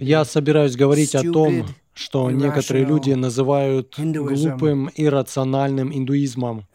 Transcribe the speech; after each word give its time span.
Я 0.00 0.24
собираюсь 0.24 0.76
говорить 0.76 1.14
о 1.14 1.22
том, 1.32 1.66
что 1.94 2.30
некоторые 2.30 2.84
люди 2.84 3.12
называют 3.12 3.94
глупым 3.98 4.90
иррациональным 4.94 5.92
индуизмом. 5.92 6.66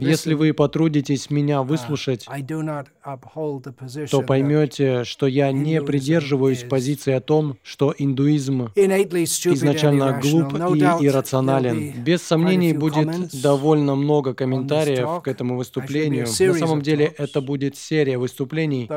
Если 0.00 0.34
вы 0.34 0.52
потрудитесь 0.52 1.30
меня 1.30 1.56
uh, 1.56 1.64
выслушать, 1.64 2.26
то 4.10 4.22
поймете, 4.22 5.04
что 5.04 5.26
я 5.26 5.50
не 5.50 5.80
придерживаюсь 5.80 6.64
позиции 6.64 7.12
о 7.14 7.20
том, 7.22 7.56
что 7.62 7.94
индуизм 7.96 8.70
изначально 8.74 10.20
глуп 10.20 10.54
и 10.54 11.06
иррационален. 11.06 12.04
Без 12.04 12.22
сомнений 12.22 12.74
будет 12.74 13.30
довольно 13.40 13.94
много 13.94 14.34
комментариев 14.34 15.22
к 15.22 15.28
этому 15.28 15.56
выступлению. 15.56 16.26
На 16.26 16.54
самом 16.54 16.82
деле 16.82 17.06
это 17.16 17.40
будет 17.40 17.76
серия 17.76 18.18
выступлений. 18.18 18.90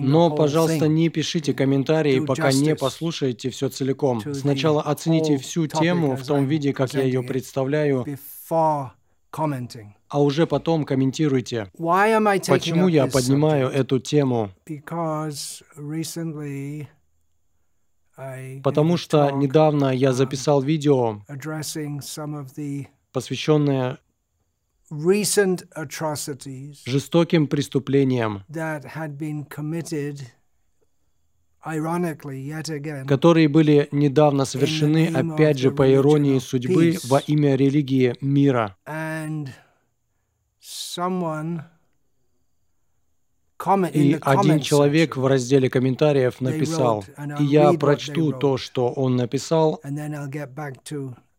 Но, 0.00 0.30
пожалуйста, 0.30 0.88
не 0.88 1.10
пишите 1.10 1.52
комментарии, 1.52 2.20
пока 2.20 2.50
не 2.50 2.74
послушаете 2.74 3.50
все 3.50 3.68
целиком. 3.68 4.22
Сначала 4.32 4.80
оцените 4.80 5.36
всю 5.36 5.66
тему 5.66 6.16
в 6.16 6.26
том 6.26 6.46
виде, 6.46 6.72
как 6.72 6.94
я 6.94 7.09
ее 7.10 7.22
представляю, 7.22 8.04
а 10.08 10.20
уже 10.22 10.46
потом 10.46 10.84
комментируйте. 10.84 11.70
Почему 12.52 12.88
я 12.88 13.06
поднимаю 13.06 13.68
эту 13.68 13.98
тему? 14.00 14.50
Потому 18.62 18.96
что 18.96 19.30
недавно 19.30 19.94
я 19.94 20.12
записал 20.12 20.60
видео, 20.62 21.22
посвященное 23.12 23.98
жестоким 26.84 27.46
преступлениям, 27.46 28.44
которые 31.62 33.48
были 33.48 33.88
недавно 33.92 34.44
совершены, 34.44 35.08
опять 35.14 35.58
же, 35.58 35.70
по 35.70 35.92
иронии 35.92 36.38
судьбы, 36.38 36.96
во 37.04 37.18
имя 37.18 37.54
религии 37.56 38.14
мира. 38.20 38.76
И 43.92 44.18
один 44.22 44.60
человек 44.60 45.16
в 45.18 45.26
разделе 45.26 45.68
комментариев 45.68 46.40
написал, 46.40 47.04
и 47.38 47.44
я 47.44 47.72
прочту 47.74 48.32
то, 48.32 48.56
что 48.56 48.88
он 48.88 49.16
написал, 49.16 49.80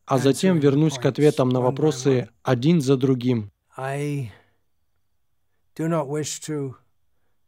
а 0.05 0.17
затем 0.19 0.59
вернусь 0.59 0.99
к 0.99 1.05
ответам 1.05 1.49
на 1.49 1.61
вопросы 1.61 2.29
один 2.43 2.81
за 2.81 2.95
другим. 2.97 3.51
I 3.75 4.31
do 5.75 5.87
not 5.87 6.07
wish 6.07 6.39
to 6.41 6.75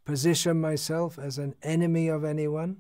position 0.05 0.59
myself 0.59 1.17
as 1.17 1.37
an 1.37 1.53
enemy 1.61 2.07
of 2.09 2.23
anyone 2.23 2.77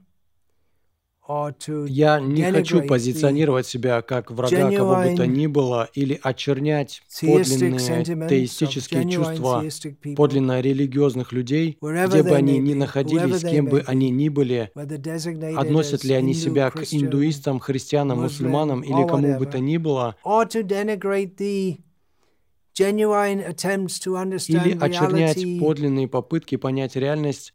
Я 1.87 2.19
не 2.19 2.43
хочу 2.51 2.85
позиционировать 2.85 3.65
себя 3.65 4.01
как 4.01 4.29
врага 4.29 4.69
кого 4.75 4.95
бы 4.95 5.15
то 5.15 5.25
ни 5.25 5.47
было 5.47 5.89
или 5.93 6.19
очернять 6.21 7.01
подлинные 7.21 8.03
теистические 8.27 9.09
чувства 9.09 9.63
подлинно 10.17 10.59
религиозных 10.59 11.31
людей, 11.31 11.77
где 11.79 12.23
бы 12.23 12.35
они 12.35 12.59
ни 12.59 12.73
находились, 12.73 13.41
they 13.41 13.51
кем 13.51 13.67
бы 13.67 13.83
они 13.87 14.09
ни 14.09 14.27
были, 14.27 14.69
относят 14.75 16.03
ли 16.03 16.13
они 16.13 16.33
себя 16.33 16.69
к 16.71 16.83
индуистам, 16.91 17.59
христианам, 17.61 18.23
мусульманам 18.23 18.81
или 18.81 19.07
кому 19.07 19.39
бы 19.39 19.45
то 19.45 19.59
ни 19.59 19.77
было, 19.77 20.17
или 22.75 24.77
очернять 24.79 25.59
подлинные 25.59 26.07
попытки 26.07 26.55
понять 26.55 26.95
реальность 26.95 27.51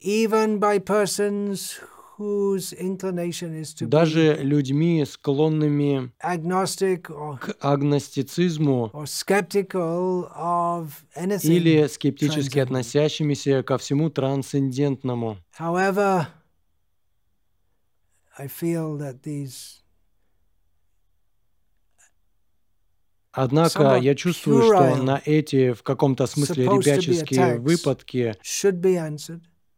даже 3.81 4.35
людьми, 4.43 5.05
склонными 5.07 6.13
к 6.19 7.57
агностицизму 7.61 8.91
или 11.43 11.87
скептически 11.87 12.59
относящимися 12.59 13.63
ко 13.63 13.79
всему 13.79 14.11
трансцендентному. 14.11 15.37
However, 15.57 16.27
I 18.37 18.49
feel 18.49 18.97
that 18.99 19.23
these 19.23 19.83
Однако 23.33 23.97
я 24.01 24.15
чувствую, 24.15 24.63
что 24.65 24.97
на 25.03 25.21
эти 25.25 25.73
в 25.73 25.83
каком-то 25.83 26.27
смысле 26.27 26.65
ребяческие 26.65 27.59
выпадки 27.59 28.35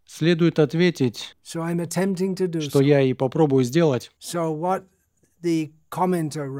следует 0.06 0.58
ответить, 0.58 1.36
что 2.60 2.80
я 2.80 3.00
и 3.02 3.12
попробую 3.12 3.64
сделать. 3.64 4.10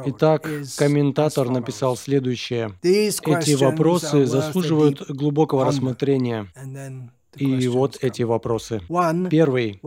Итак, 0.06 0.48
комментатор 0.76 1.48
написал 1.48 1.96
следующее. 1.96 2.72
Эти 2.82 3.54
вопросы 3.54 4.26
заслуживают 4.26 5.08
глубокого 5.08 5.64
рассмотрения. 5.66 6.48
И 7.36 7.68
вот 7.68 7.98
эти 8.02 8.22
вопросы. 8.22 8.80
Первый. 9.30 9.80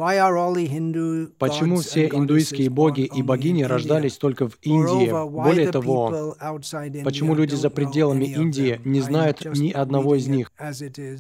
Почему 1.38 1.78
все 1.78 2.08
индуистские 2.08 2.70
боги 2.70 3.02
и 3.02 3.22
богини 3.22 3.64
рождались 3.64 4.18
только 4.18 4.48
в 4.48 4.58
Индии? 4.62 5.12
Более 5.30 5.72
того, 5.72 6.36
почему 7.04 7.36
люди 7.36 7.56
за 7.56 7.70
пределами 7.70 8.26
Индии 8.26 8.80
не 8.86 9.02
знают 9.02 9.46
ни 9.46 9.72
одного 9.72 10.16
из 10.16 10.28
них? 10.28 10.52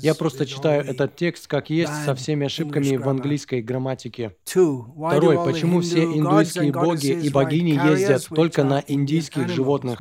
Я 0.02 0.16
просто 0.16 0.46
читаю 0.46 0.86
этот 0.86 1.16
текст 1.16 1.48
как 1.48 1.70
есть 1.70 1.94
со 2.06 2.16
всеми 2.16 2.46
ошибками 2.46 2.96
в 2.96 3.08
английской 3.10 3.62
грамматике. 3.62 4.36
Второй. 4.46 5.44
Почему 5.44 5.82
все 5.82 6.04
индуистские 6.04 6.72
боги 6.72 7.08
и 7.08 7.30
богини 7.30 7.72
ездят 7.92 8.28
только 8.30 8.64
на 8.64 8.84
индийских 8.88 9.50
животных? 9.50 10.00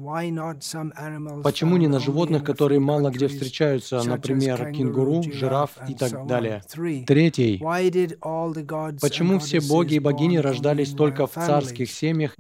Почему 1.43 1.77
не 1.77 1.89
на 1.89 1.99
животных, 1.99 2.45
которые 2.45 2.79
мало 2.81 3.11
где 3.11 3.27
встречаются, 3.29 4.03
например, 4.03 4.73
кенгуру, 4.73 5.23
жираф 5.23 5.71
и 5.89 5.95
так 5.95 6.12
on? 6.12 6.12
Далее? 6.27 6.63
Третий. 7.07 7.59
Почему 9.01 9.39
все 9.39 9.61
боги 9.61 9.95
и 9.95 9.99
богини 9.99 10.37
рождались 10.39 10.91
только 10.91 11.27
в 11.27 11.33
царских 11.33 11.91
семьях? 11.91 12.35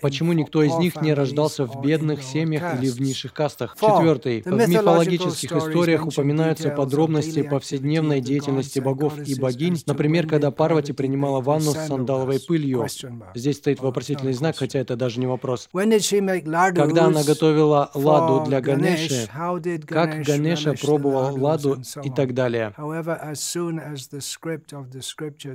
Почему 0.00 0.32
никто 0.32 0.62
из 0.62 0.74
них 0.76 1.00
не 1.02 1.12
рождался 1.14 1.66
в 1.66 1.82
бедных 1.82 2.22
семьях 2.22 2.80
или 2.80 2.88
в 2.90 3.00
низших 3.00 3.32
кастах? 3.32 3.76
Четвертый. 3.80 4.42
В 4.42 4.68
мифологических 4.68 5.52
историях 5.52 6.06
упоминаются 6.06 6.70
подробности 6.70 7.42
повседневной 7.42 8.20
деятельности 8.20 8.78
богов 8.78 9.18
и 9.18 9.34
богинь, 9.38 9.82
например, 9.86 10.26
когда 10.26 10.50
Парвати 10.50 10.92
принимала 10.92 11.40
ванну 11.40 11.72
с 11.72 11.86
сандаловой 11.86 12.40
пылью. 12.40 12.86
Здесь 13.34 13.56
стоит 13.56 13.80
вопросительный 13.80 14.32
знак, 14.32 14.56
хотя 14.56 14.78
это 14.78 14.96
даже 14.96 15.20
не 15.20 15.26
вопрос. 15.26 15.68
Когда 15.72 17.06
она 17.06 17.22
готовила 17.24 17.90
ладу 17.94 18.44
для? 18.46 18.60
Ганеши, 18.60 19.28
как 19.86 20.22
Ганеша 20.22 20.74
пробовал 20.74 21.40
ладу 21.40 21.80
so 21.80 22.02
и 22.10 22.14
так 22.14 22.34
далее. 22.34 22.72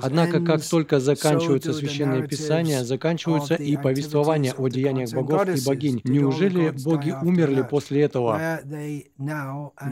Однако, 0.01 0.39
как 0.45 0.63
только 0.63 0.99
заканчиваются 0.99 1.73
священные 1.73 2.27
писания, 2.27 2.83
заканчиваются 2.83 3.55
и 3.55 3.77
повествования 3.77 4.53
о 4.53 4.67
деяниях 4.67 5.11
богов 5.11 5.47
и 5.47 5.65
богинь. 5.65 6.01
Неужели 6.03 6.71
боги 6.83 7.13
умерли 7.21 7.65
после 7.69 8.03
этого? 8.03 8.59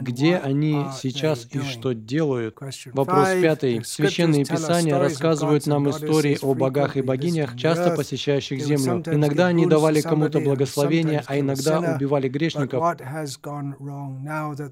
Где 0.02 0.36
они 0.36 0.86
сейчас 1.00 1.46
и 1.50 1.60
что 1.60 1.92
делают? 1.92 2.56
Вопрос 2.92 3.28
пятый. 3.40 3.84
Священные 3.84 4.44
писания 4.44 4.98
рассказывают 4.98 5.66
нам 5.66 5.90
истории 5.90 6.38
о 6.42 6.54
богах 6.54 6.96
и 6.96 7.02
богинях, 7.02 7.56
часто 7.56 7.90
посещающих 7.90 8.60
землю. 8.60 9.02
Иногда 9.06 9.46
они 9.48 9.66
давали 9.66 10.00
кому-то 10.00 10.40
благословение, 10.40 11.22
а 11.26 11.38
иногда 11.38 11.80
убивали 11.80 12.28
грешников. 12.28 12.82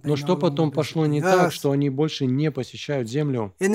Но 0.05 0.17
что 0.17 0.37
потом 0.37 0.71
пошло 0.71 1.07
не 1.07 1.21
так, 1.21 1.53
что 1.53 1.71
они 1.71 1.82
больше 1.91 2.27
не 2.27 2.51
посещают 2.51 3.09
землю? 3.09 3.55
Uh, 3.61 3.69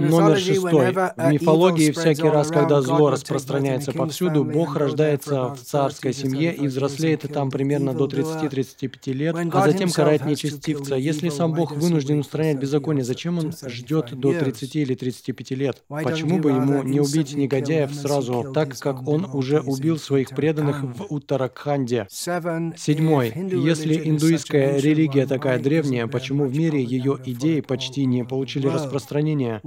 Номер 0.00 0.38
шестой. 0.38 0.92
В 0.92 0.98
uh, 0.98 1.32
мифологии 1.32 1.90
всякий 1.90 2.28
раз, 2.28 2.48
когда 2.48 2.80
зло 2.80 3.10
распространяется 3.10 3.92
повсюду, 3.92 4.44
Бог 4.44 4.76
рождается 4.76 5.54
в 5.54 5.60
царской 5.60 6.12
30 6.12 6.24
to 6.24 6.28
семье 6.28 6.50
35 6.50 6.64
и 6.64 6.68
взрослеет 6.68 7.32
там 7.32 7.50
примерно 7.50 7.94
до 7.94 8.06
evildoer. 8.06 8.50
30-35 8.50 9.12
лет, 9.12 9.36
а 9.52 9.64
затем 9.64 9.90
карает 9.90 10.24
нечестивца. 10.24 10.94
Если 10.94 11.28
сам 11.28 11.52
Бог 11.52 11.72
вынужден 11.72 12.20
устранять 12.20 12.56
30 12.56 12.62
беззаконие, 12.62 13.04
зачем 13.04 13.38
он 13.38 13.52
ждет 13.52 14.06
35 14.06 14.20
до 14.20 14.32
years? 14.32 14.38
30 14.40 14.76
или 14.76 14.94
35 14.94 15.50
лет? 15.52 15.82
Почему 15.88 16.38
бы 16.38 16.50
ему 16.50 16.82
не 16.82 17.00
убить 17.00 17.34
негодяев 17.34 17.94
сразу, 17.94 18.52
так 18.54 18.78
как 18.78 19.06
он 19.06 19.28
уже 19.32 19.60
убил 19.60 19.98
своих 19.98 20.30
преданных 20.30 20.82
в 20.82 21.06
Уттаракханде? 21.08 22.06
Седьмой. 22.10 23.32
Если 23.34 24.08
индуистская 24.08 24.78
религия 24.78 25.26
такая 25.26 25.58
why 25.58 25.62
древняя, 25.82 26.06
почему 26.06 26.46
в 26.46 26.56
мире 26.56 26.82
ее 26.82 27.18
идеи 27.24 27.60
почти 27.60 28.04
не 28.04 28.24
получили 28.24 28.66
распространения? 28.66 29.60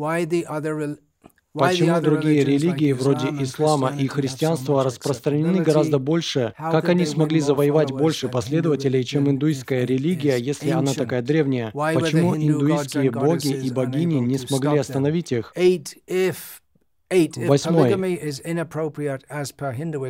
Почему 1.53 1.99
другие 1.99 2.45
религии 2.45 2.93
вроде 2.93 3.27
ислама 3.43 3.93
и 3.97 4.07
христианства 4.07 4.83
распространены 4.85 5.61
гораздо 5.63 5.99
больше? 5.99 6.53
Как 6.57 6.87
они 6.89 7.05
смогли 7.05 7.41
завоевать 7.41 7.91
больше 7.91 8.29
последователей, 8.29 9.03
чем 9.03 9.29
индуистская 9.29 9.85
религия, 9.85 10.37
если 10.37 10.69
она 10.69 10.93
такая 10.93 11.21
древняя? 11.21 11.71
Почему 11.71 12.35
индуистские 12.37 13.11
боги 13.11 13.49
и 13.49 13.69
богини 13.69 14.19
не 14.19 14.37
смогли 14.37 14.77
остановить 14.77 15.31
их? 15.31 15.51
Восьмой. 17.11 17.89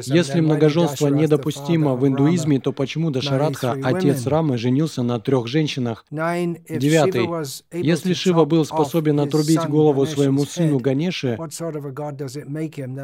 Если 0.05 0.39
многоженство 0.39 1.07
недопустимо 1.07 1.95
в 1.95 2.07
индуизме, 2.07 2.59
то 2.59 2.71
почему 2.71 3.09
Дашарадха, 3.09 3.75
отец 3.83 4.27
Рамы, 4.27 4.57
женился 4.57 5.01
на 5.01 5.19
трех 5.19 5.47
женщинах? 5.47 6.05
Девятый. 6.11 7.27
Если 7.73 8.13
Шива 8.13 8.45
был 8.45 8.65
способен 8.65 9.19
отрубить 9.19 9.65
голову 9.67 10.05
своему 10.05 10.45
сыну 10.45 10.79
Ганеше, 10.79 11.37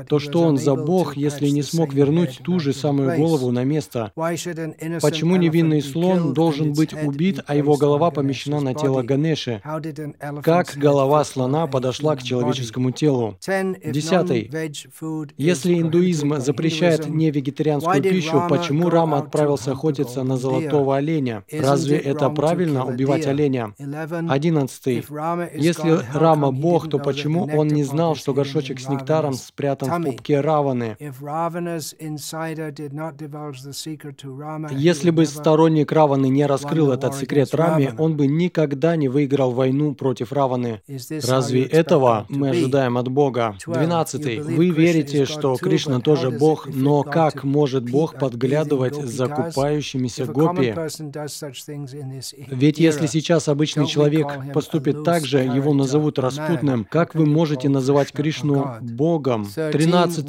то 0.08 0.20
что 0.20 0.42
он 0.44 0.58
за 0.58 0.76
бог, 0.76 1.18
если 1.18 1.48
не 1.48 1.64
смог 1.64 1.94
вернуть 1.94 2.40
ту 2.44 2.60
же 2.60 2.74
самую 2.74 3.18
голову 3.18 3.52
на 3.52 3.64
место? 3.64 4.12
Почему 4.16 5.38
невинный 5.38 5.82
слон 5.82 6.34
должен 6.34 6.74
быть 6.74 6.94
убит, 6.94 7.40
а 7.48 7.56
его 7.56 7.78
голова 7.78 8.12
помещена 8.12 8.60
на 8.60 8.76
тело 8.76 9.02
Ганеши? 9.02 9.62
Как 10.44 10.76
голова 10.76 11.24
слона 11.24 11.66
подошла 11.66 12.16
к 12.16 12.22
человеческому 12.22 12.92
телу? 12.92 13.38
Десятый. 13.92 14.52
Если 15.38 15.80
индуизм 15.80 16.38
запрещает 16.40 17.08
невегетарианскую 17.08 18.02
пищу, 18.02 18.44
почему 18.50 18.90
Рама 18.90 19.20
отправился 19.20 19.72
охотиться 19.72 20.24
на 20.24 20.38
золотого 20.38 20.98
оленя? 20.98 21.44
Разве 21.52 21.98
это 21.98 22.30
правильно 22.30 22.86
убивать 22.86 23.26
оленя? 23.26 23.74
Одиннадцатый. 24.30 25.06
Если 25.54 26.00
Рама 26.18 26.52
Бог, 26.52 26.90
то 26.90 27.00
почему 27.00 27.50
он 27.54 27.68
не 27.68 27.84
знал, 27.84 28.16
что 28.16 28.34
горшочек 28.34 28.80
с 28.80 28.90
нектаром 28.90 29.34
спрятан 29.34 29.90
в 29.90 30.06
пупке 30.06 30.42
Раваны? 30.42 30.98
Если 34.72 35.10
бы 35.10 35.26
сторонник 35.26 35.92
Раваны 35.92 36.30
не 36.30 36.46
раскрыл 36.46 36.92
этот 36.92 37.16
секрет 37.16 37.54
Раме, 37.54 37.94
он 37.98 38.18
бы 38.18 38.28
никогда 38.28 38.96
не 38.96 39.08
выиграл 39.08 39.52
войну 39.52 39.96
против 39.96 40.32
Раваны. 40.32 40.82
Разве 41.24 41.64
этого 41.64 42.26
мы 42.30 42.50
ожидаем 42.50 42.98
от 42.98 43.08
Бога? 43.08 43.56
12. 43.78 44.40
Вы 44.44 44.70
верите, 44.70 45.26
что 45.26 45.56
Кришна 45.56 46.00
тоже 46.00 46.32
Бог, 46.32 46.68
но 46.68 47.04
как 47.04 47.44
может 47.44 47.90
Бог 47.90 48.18
подглядывать 48.18 48.96
за 48.96 49.28
купающимися 49.28 50.26
гопи? 50.26 50.74
Ведь 52.48 52.80
если 52.80 53.08
сейчас 53.08 53.48
обычный 53.48 53.88
человек 53.88 54.28
поступит 54.54 55.04
так 55.04 55.26
же, 55.26 55.40
его 55.40 55.74
назовут 55.74 56.20
распутным. 56.20 56.86
Как 56.90 57.16
вы 57.16 57.26
можете 57.26 57.70
называть 57.70 58.12
Кришну 58.12 58.78
Богом? 58.82 59.46
13. 59.46 60.26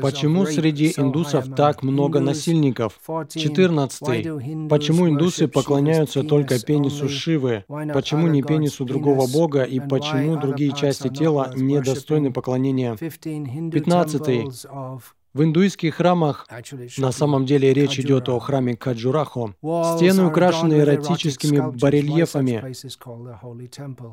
Почему 0.00 0.46
среди 0.46 0.92
индусов 0.96 1.46
так 1.54 1.82
много 1.82 2.20
насильников? 2.20 3.00
14. 3.28 4.68
Почему 4.68 5.08
индусы 5.08 5.48
поклоняются 5.48 6.22
только 6.22 6.58
пенису 6.58 7.08
Шивы? 7.08 7.64
Почему 7.92 8.28
не 8.28 8.42
пенису 8.42 8.84
другого 8.84 9.26
бога? 9.26 9.62
И 9.62 9.80
почему 9.80 10.36
другие 10.36 10.72
части 10.72 11.08
тела 11.08 11.52
не 11.54 11.79
недостойны 11.80 12.32
поклонения. 12.32 12.96
15. 12.96 14.66
В 15.32 15.44
индуистских 15.44 15.94
храмах 15.94 16.48
на 16.98 17.12
самом 17.12 17.46
деле 17.46 17.72
речь 17.72 18.00
идет 18.00 18.28
о 18.28 18.40
храме 18.40 18.74
Каджурахо. 18.76 19.54
Стены 19.96 20.26
украшены 20.26 20.80
эротическими 20.80 21.70
барельефами. 21.78 22.64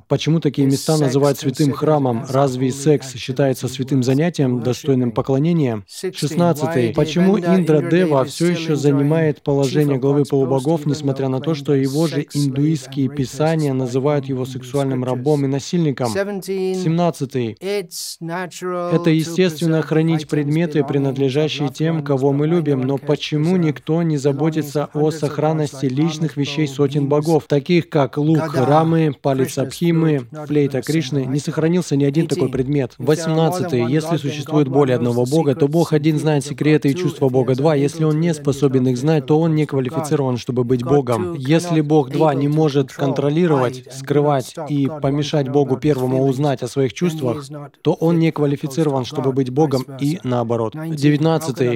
Почему 0.08 0.40
такие 0.40 0.68
места 0.68 0.96
называют 0.98 1.40
святым 1.40 1.72
храмом? 1.72 2.24
Разве 2.30 2.72
секс 2.72 3.16
считается 3.16 3.68
святым 3.68 4.04
занятием, 4.04 4.62
достойным 4.62 5.12
поклонения? 5.12 5.84
16. 5.88 6.94
Почему 6.94 7.40
Индра 7.40 7.82
Дева 7.82 8.24
все 8.26 8.52
еще 8.52 8.76
занимает 8.76 9.42
положение 9.42 9.98
главы 9.98 10.24
полубогов, 10.24 10.86
несмотря 10.86 11.30
на 11.30 11.40
то, 11.40 11.56
что 11.56 11.74
его 11.74 12.06
же 12.06 12.28
индуистские 12.32 13.10
писания 13.10 13.74
называют 13.74 14.26
его 14.26 14.46
сексуальным 14.46 15.04
рабом 15.04 15.46
и 15.46 15.48
насильником? 15.48 16.10
17. 16.10 17.58
Это 17.60 19.10
естественно 19.10 19.82
хранить 19.82 20.28
предметы, 20.28 20.84
принадлежащие 20.84 21.07
принадлежащие 21.08 21.70
тем, 21.70 22.04
кого 22.04 22.34
мы 22.34 22.48
любим, 22.48 22.82
но 22.82 22.98
почему 22.98 23.56
никто 23.56 24.04
не 24.04 24.18
заботится 24.18 24.90
о 24.94 25.12
сохранности 25.12 25.86
личных 25.86 26.36
вещей 26.36 26.68
сотен 26.68 27.08
богов, 27.08 27.46
таких 27.48 27.90
как 27.90 28.18
лук 28.18 28.54
Рамы, 28.54 29.14
палец 29.22 29.58
Абхимы, 29.58 30.28
флейта 30.48 30.82
Кришны? 30.82 31.26
Не 31.26 31.40
сохранился 31.40 31.96
ни 31.96 32.04
один 32.04 32.28
такой 32.28 32.50
предмет. 32.50 32.94
18. 32.98 33.90
Если 33.90 34.18
существует 34.18 34.68
более 34.68 34.98
одного 34.98 35.26
бога, 35.26 35.56
то 35.56 35.68
Бог 35.68 35.94
один 35.94 36.20
знает 36.20 36.44
секреты 36.44 36.90
и 36.90 36.96
чувства 36.96 37.30
Бога 37.30 37.56
два. 37.56 37.76
Если 37.76 38.04
он 38.04 38.20
не 38.20 38.34
способен 38.34 38.88
их 38.88 38.98
знать, 38.98 39.26
то 39.26 39.40
он 39.40 39.56
не 39.56 39.66
квалифицирован, 39.66 40.38
чтобы 40.38 40.64
быть 40.64 40.84
Богом. 40.84 41.36
Если 41.36 41.82
Бог 41.82 42.12
два 42.12 42.34
не 42.34 42.48
может 42.48 42.92
контролировать, 42.92 43.86
скрывать 43.94 44.56
и 44.70 44.90
помешать 45.02 45.50
Богу 45.50 45.78
первому 45.78 46.26
узнать 46.26 46.64
о 46.64 46.68
своих 46.68 46.94
чувствах, 46.94 47.46
то 47.82 47.94
он 47.94 48.20
не 48.20 48.32
квалифицирован, 48.32 49.06
чтобы 49.06 49.32
быть 49.32 49.50
Богом 49.50 49.86
и 50.02 50.20
наоборот. 50.24 50.74
19. 50.74 50.97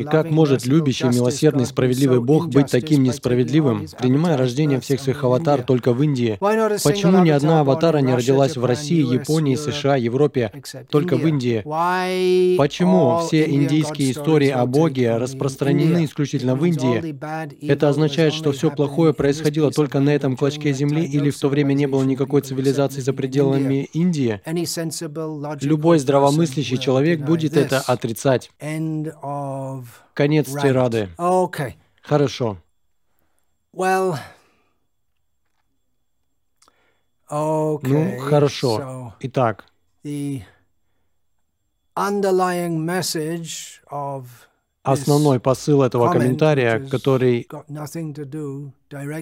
Как 0.09 0.29
может 0.31 0.65
любящий, 0.65 1.05
милосердный, 1.07 1.65
справедливый 1.65 2.19
Бог 2.19 2.49
быть 2.49 2.71
таким 2.71 3.03
несправедливым, 3.03 3.87
принимая 3.99 4.37
рождение 4.37 4.79
всех 4.79 4.99
своих 4.99 5.23
аватар 5.23 5.63
только 5.63 5.93
в 5.93 6.01
Индии? 6.01 6.37
Почему 6.39 7.23
ни 7.23 7.29
одна 7.29 7.61
аватара 7.61 7.99
не 7.99 8.13
родилась 8.13 8.57
в 8.57 8.65
России, 8.65 9.01
Японии, 9.13 9.55
США, 9.55 9.95
Европе, 9.95 10.51
только 10.89 11.17
в 11.17 11.27
Индии? 11.27 11.63
Почему 12.57 13.19
все 13.25 13.49
индийские 13.49 14.11
истории 14.11 14.49
о 14.49 14.65
Боге 14.65 15.17
распространены 15.17 16.05
исключительно 16.05 16.55
в 16.55 16.65
Индии? 16.65 17.15
Это 17.67 17.89
означает, 17.89 18.33
что 18.33 18.51
все 18.51 18.71
плохое 18.71 19.13
происходило 19.13 19.71
только 19.71 19.99
на 19.99 20.09
этом 20.09 20.35
клочке 20.35 20.73
земли 20.73 21.05
или 21.05 21.29
в 21.29 21.39
то 21.39 21.49
время 21.49 21.73
не 21.73 21.87
было 21.87 22.03
никакой 22.03 22.41
цивилизации 22.41 23.01
за 23.01 23.13
пределами 23.13 23.89
Индии? 23.93 24.41
Любой 25.61 25.99
здравомыслящий 25.99 26.77
человек 26.77 27.21
будет 27.21 27.55
это 27.57 27.79
отрицать. 27.79 28.51
Конец 30.13 30.47
тирады. 30.47 31.09
Okay. 31.17 31.75
Хорошо. 32.01 32.57
Well, 33.73 34.17
okay. 37.29 38.17
Ну, 38.17 38.19
хорошо. 38.19 38.79
So 38.79 39.13
Итак, 39.21 39.65
the 40.03 40.41
underlying 41.95 42.77
message 42.85 43.81
of 43.89 44.25
основной 44.83 45.39
посыл 45.39 45.83
этого 45.83 46.11
комментария, 46.11 46.79
который 46.79 47.47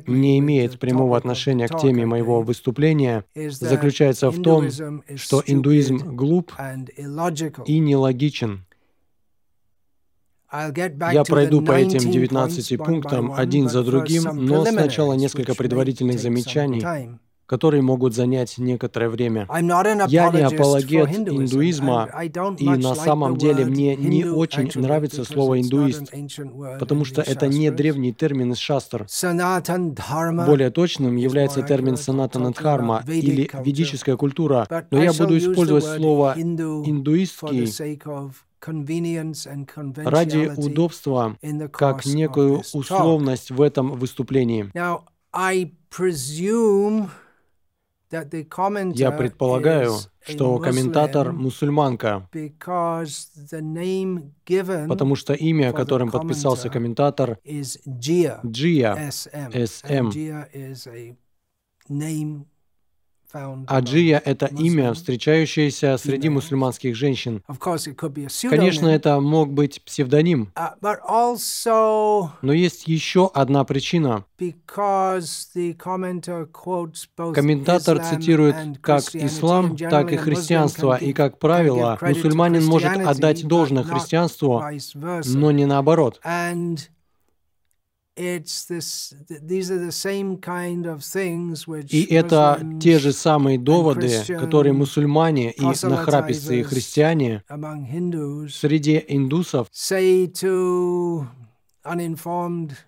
не 0.07 0.39
имеет 0.39 0.79
прямого 0.79 1.17
отношения 1.17 1.67
к 1.67 1.77
теме 1.79 2.05
моего 2.05 2.41
выступления, 2.41 3.25
заключается 3.35 4.31
в 4.31 4.41
том, 4.41 4.69
что 5.15 5.43
индуизм 5.45 6.15
глуп 6.15 6.53
и 7.65 7.79
нелогичен. 7.79 8.65
Я 10.51 11.23
пройду 11.23 11.61
по 11.61 11.73
этим 11.73 12.11
19 12.11 12.29
19 12.29 12.71
points 12.71 12.77
one 12.77 12.77
by 12.77 12.85
пунктам 12.85 13.33
один 13.33 13.69
за 13.69 13.83
другим, 13.83 14.23
но 14.33 14.65
сначала 14.65 15.13
несколько 15.13 15.55
предварительных 15.55 16.19
замечаний, 16.19 16.83
которые 17.45 17.81
могут 17.81 18.13
занять 18.13 18.59
некоторое 18.59 19.09
время. 19.09 19.47
Я 20.07 20.29
не 20.31 20.41
апологет 20.41 21.09
индуизма, 21.09 22.09
и 22.57 22.69
на 22.69 22.95
самом 22.95 23.37
деле 23.37 23.65
мне 23.65 23.95
не 23.95 24.25
очень 24.25 24.69
нравится 24.75 25.23
слово 25.23 25.59
«индуист», 25.61 26.11
потому 26.79 27.05
что 27.05 27.21
это 27.21 27.47
не 27.47 27.71
древний 27.71 28.13
термин 28.13 28.51
из 28.51 28.57
шастр. 28.57 29.07
Более 30.45 30.69
точным 30.69 31.15
является 31.15 31.61
термин 31.63 31.93
accurate, 31.93 31.97
санатана 31.97 32.47
talking 32.47 32.53
дхарма 32.53 33.03
about 33.03 33.07
Vedic 33.07 33.19
или 33.19 33.49
ведическая 33.63 34.15
культура, 34.15 34.67
но 34.91 35.03
я 35.03 35.13
буду 35.13 35.37
использовать 35.37 35.85
слово 35.85 36.35
индуистский 36.37 37.67
ради 38.61 40.51
удобства 40.57 41.37
как 41.71 42.05
некую 42.05 42.61
условность 42.73 43.51
в 43.51 43.61
этом 43.61 43.91
выступлении. 43.93 44.69
Я 48.11 49.11
предполагаю, 49.11 49.93
что 50.21 50.57
комментатор 50.57 51.31
мусульманка, 51.31 52.27
потому 54.87 55.15
что 55.15 55.33
имя, 55.33 55.73
которым 55.73 56.09
подписался 56.11 56.69
комментатор, 56.69 57.37
Джия. 57.45 59.11
SM. 59.53 60.11
Аджия— 63.67 64.21
это 64.25 64.47
имя, 64.47 64.93
встречающееся 64.93 65.97
среди 65.97 66.29
мусульманских 66.29 66.95
женщин. 66.95 67.43
Конечно, 68.49 68.87
это 68.87 69.19
мог 69.19 69.53
быть 69.53 69.83
псевдоним. 69.83 70.51
Uh, 70.55 72.29
Но 72.41 72.53
есть 72.53 72.87
еще 72.87 73.29
одна 73.33 73.63
причина. 73.63 74.25
Комментатор 77.33 78.03
цитирует 78.03 78.55
как 78.81 79.03
ислам, 79.13 79.77
так 79.77 80.11
и 80.11 80.17
христианство, 80.17 80.95
и, 80.95 81.13
как 81.13 81.37
правило, 81.39 81.97
мусульманин 82.01 82.65
может 82.65 82.97
отдать 82.97 83.45
должное 83.47 83.83
христианству, 83.83 84.63
но 85.25 85.51
не 85.51 85.65
наоборот. 85.65 86.19
И 91.91 92.07
это 92.09 92.61
те 92.81 92.99
же 92.99 93.13
самые 93.13 93.57
доводы, 93.57 94.23
которые 94.27 94.73
мусульмане 94.73 95.51
и 95.51 95.63
нахрапистые 95.63 96.63
христиане 96.63 97.43
среди 98.49 99.05
индусов 99.07 99.67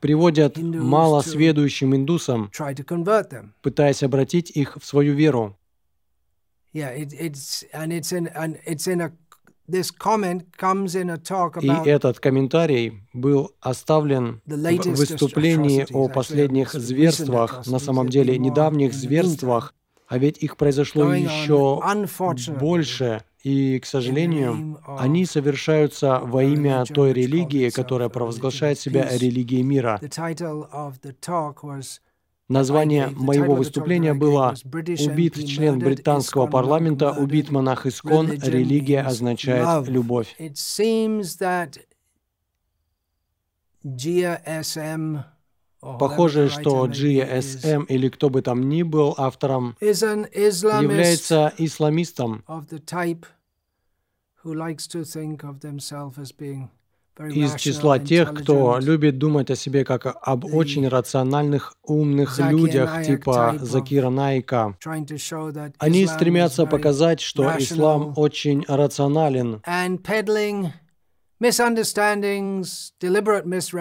приводят 0.01 0.57
малосведущим 0.57 1.95
индусам, 1.95 2.51
пытаясь 3.61 4.03
обратить 4.03 4.51
их 4.51 4.77
в 4.79 4.85
свою 4.85 5.13
веру. 5.13 5.57
И 11.85 11.89
этот 11.89 12.19
комментарий 12.19 13.03
был 13.13 13.51
оставлен 13.61 14.41
в 14.45 14.95
выступлении 14.95 15.85
о 15.91 16.07
последних 16.09 16.73
зверствах, 16.73 17.65
на 17.67 17.79
самом 17.79 18.09
деле 18.09 18.37
недавних 18.37 18.93
зверствах, 18.93 19.73
а 20.07 20.17
ведь 20.17 20.37
их 20.43 20.57
произошло 20.57 21.13
еще 21.13 21.79
больше, 22.59 23.23
и, 23.43 23.79
к 23.79 23.85
сожалению, 23.85 24.79
они 24.99 25.25
совершаются 25.25 26.19
во 26.19 26.43
имя 26.43 26.83
той 26.85 27.13
религии, 27.13 27.69
которая 27.69 28.09
провозглашает 28.09 28.77
себя 28.79 29.07
религией 29.09 29.63
мира. 29.63 29.99
Название 32.51 33.07
моего 33.07 33.55
выступления 33.55 34.13
было 34.13 34.53
«Убит 34.65 35.35
член 35.47 35.79
британского 35.79 36.47
парламента, 36.47 37.11
убит 37.13 37.49
монах 37.49 37.85
Искон, 37.85 38.29
религия 38.29 39.01
означает 39.01 39.87
любовь». 39.87 40.35
Похоже, 45.79 46.49
что 46.49 46.87
GSM 46.87 47.85
или 47.87 48.09
кто 48.09 48.29
бы 48.29 48.41
там 48.41 48.67
ни 48.67 48.83
был 48.83 49.15
автором 49.17 49.77
является 49.79 51.53
исламистом, 51.57 52.43
из 57.29 57.55
числа 57.55 57.99
тех, 57.99 58.33
кто 58.33 58.79
любит 58.79 59.17
думать 59.17 59.49
о 59.51 59.55
себе 59.55 59.83
как 59.85 60.17
об 60.21 60.45
очень 60.45 60.87
рациональных, 60.87 61.75
умных 61.83 62.39
людях, 62.39 63.03
типа 63.05 63.55
Закира 63.59 64.09
Найка. 64.09 64.77
Они 65.77 66.07
стремятся 66.07 66.65
показать, 66.65 67.19
что 67.19 67.51
ислам 67.57 68.13
очень 68.15 68.63
рационален 68.67 69.61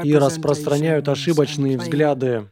и 0.03 0.17
распространяют 0.17 1.09
ошибочные 1.09 1.77
взгляды, 1.79 2.51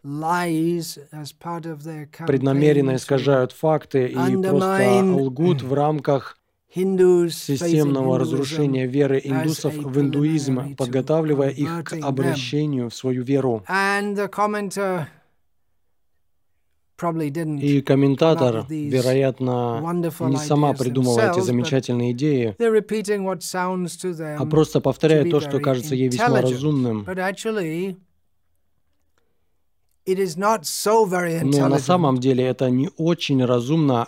преднамеренно 2.27 2.97
искажают 2.97 3.53
факты 3.53 4.09
и 4.09 4.15
просто 4.15 5.03
лгут 5.03 5.63
в 5.63 5.73
рамках 5.73 6.38
системного 6.75 8.19
разрушения 8.19 8.87
веры 8.87 9.21
индусов 9.25 9.75
в 9.75 10.01
индуизм, 10.01 10.77
подготавливая 10.77 11.51
их 11.51 11.85
к 11.85 11.95
обращению 12.03 12.91
в 12.91 12.95
свою 12.95 13.23
веру. 13.23 13.65
И 17.01 17.81
комментатор, 17.83 18.67
вероятно, 18.69 19.81
не 20.21 20.37
сама 20.37 20.73
придумала 20.73 21.31
эти 21.31 21.41
замечательные 21.41 22.11
идеи, 22.13 22.57
а 24.37 24.47
просто 24.47 24.81
повторяет 24.81 25.31
то, 25.31 25.41
что 25.41 25.61
кажется 25.61 25.95
ей 25.95 26.09
весьма 26.09 26.41
разумным. 26.41 27.07
Но 31.45 31.69
на 31.69 31.79
самом 31.79 32.19
деле 32.19 32.45
это 32.45 32.71
не 32.71 32.91
очень 32.97 33.45
разумно 33.45 34.07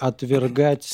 отвергать 0.00 0.84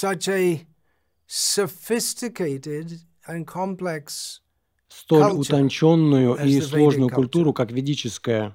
столь 4.89 5.23
утонченную 5.39 6.35
и 6.45 6.61
сложную 6.61 7.09
культуру, 7.15 7.53
как 7.53 7.71
ведическая, 7.73 8.53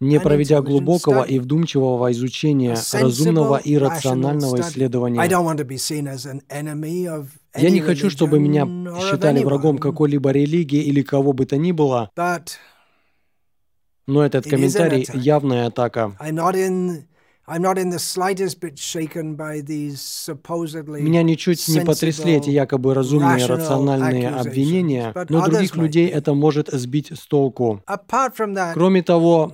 не 0.00 0.20
проведя 0.20 0.60
глубокого 0.62 1.22
и 1.24 1.38
вдумчивого 1.40 2.12
изучения, 2.12 2.76
разумного 3.02 3.56
и 3.56 3.76
рационального 3.78 4.56
исследования. 4.60 5.20
Я 7.58 7.70
не 7.70 7.80
хочу, 7.80 8.10
чтобы 8.10 8.38
меня 8.38 8.66
считали 9.00 9.42
врагом 9.44 9.78
какой-либо 9.78 10.30
религии 10.30 10.82
или 10.82 11.02
кого 11.02 11.32
бы 11.32 11.46
то 11.46 11.56
ни 11.56 11.72
было, 11.72 12.10
но 14.06 14.24
этот 14.24 14.46
комментарий— 14.46 15.06
явная 15.14 15.66
атака. 15.66 16.16
Меня 21.00 21.22
ничуть 21.22 21.68
не 21.68 21.80
потрясли 21.80 22.34
эти 22.34 22.50
якобы 22.50 22.94
разумные 22.94 23.46
рациональные 23.46 24.28
обвинения, 24.28 25.14
но 25.28 25.44
других 25.46 25.76
людей 25.76 26.08
это 26.08 26.34
может 26.34 26.68
сбить 26.68 27.12
с 27.12 27.26
толку. 27.26 27.82
Кроме 28.74 29.02
того, 29.02 29.50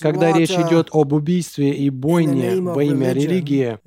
когда 0.00 0.32
речь 0.32 0.50
идет 0.50 0.88
об 0.92 1.12
убийстве 1.12 1.74
и 1.74 1.90
бойне 1.90 2.60
во 2.60 2.82
имя 2.82 3.12
религии, 3.12 3.78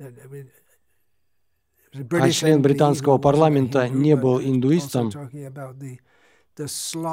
а 2.10 2.30
член 2.30 2.60
британского 2.60 3.18
парламента 3.18 3.88
не 3.88 4.16
был 4.16 4.40
индуистом, 4.40 5.10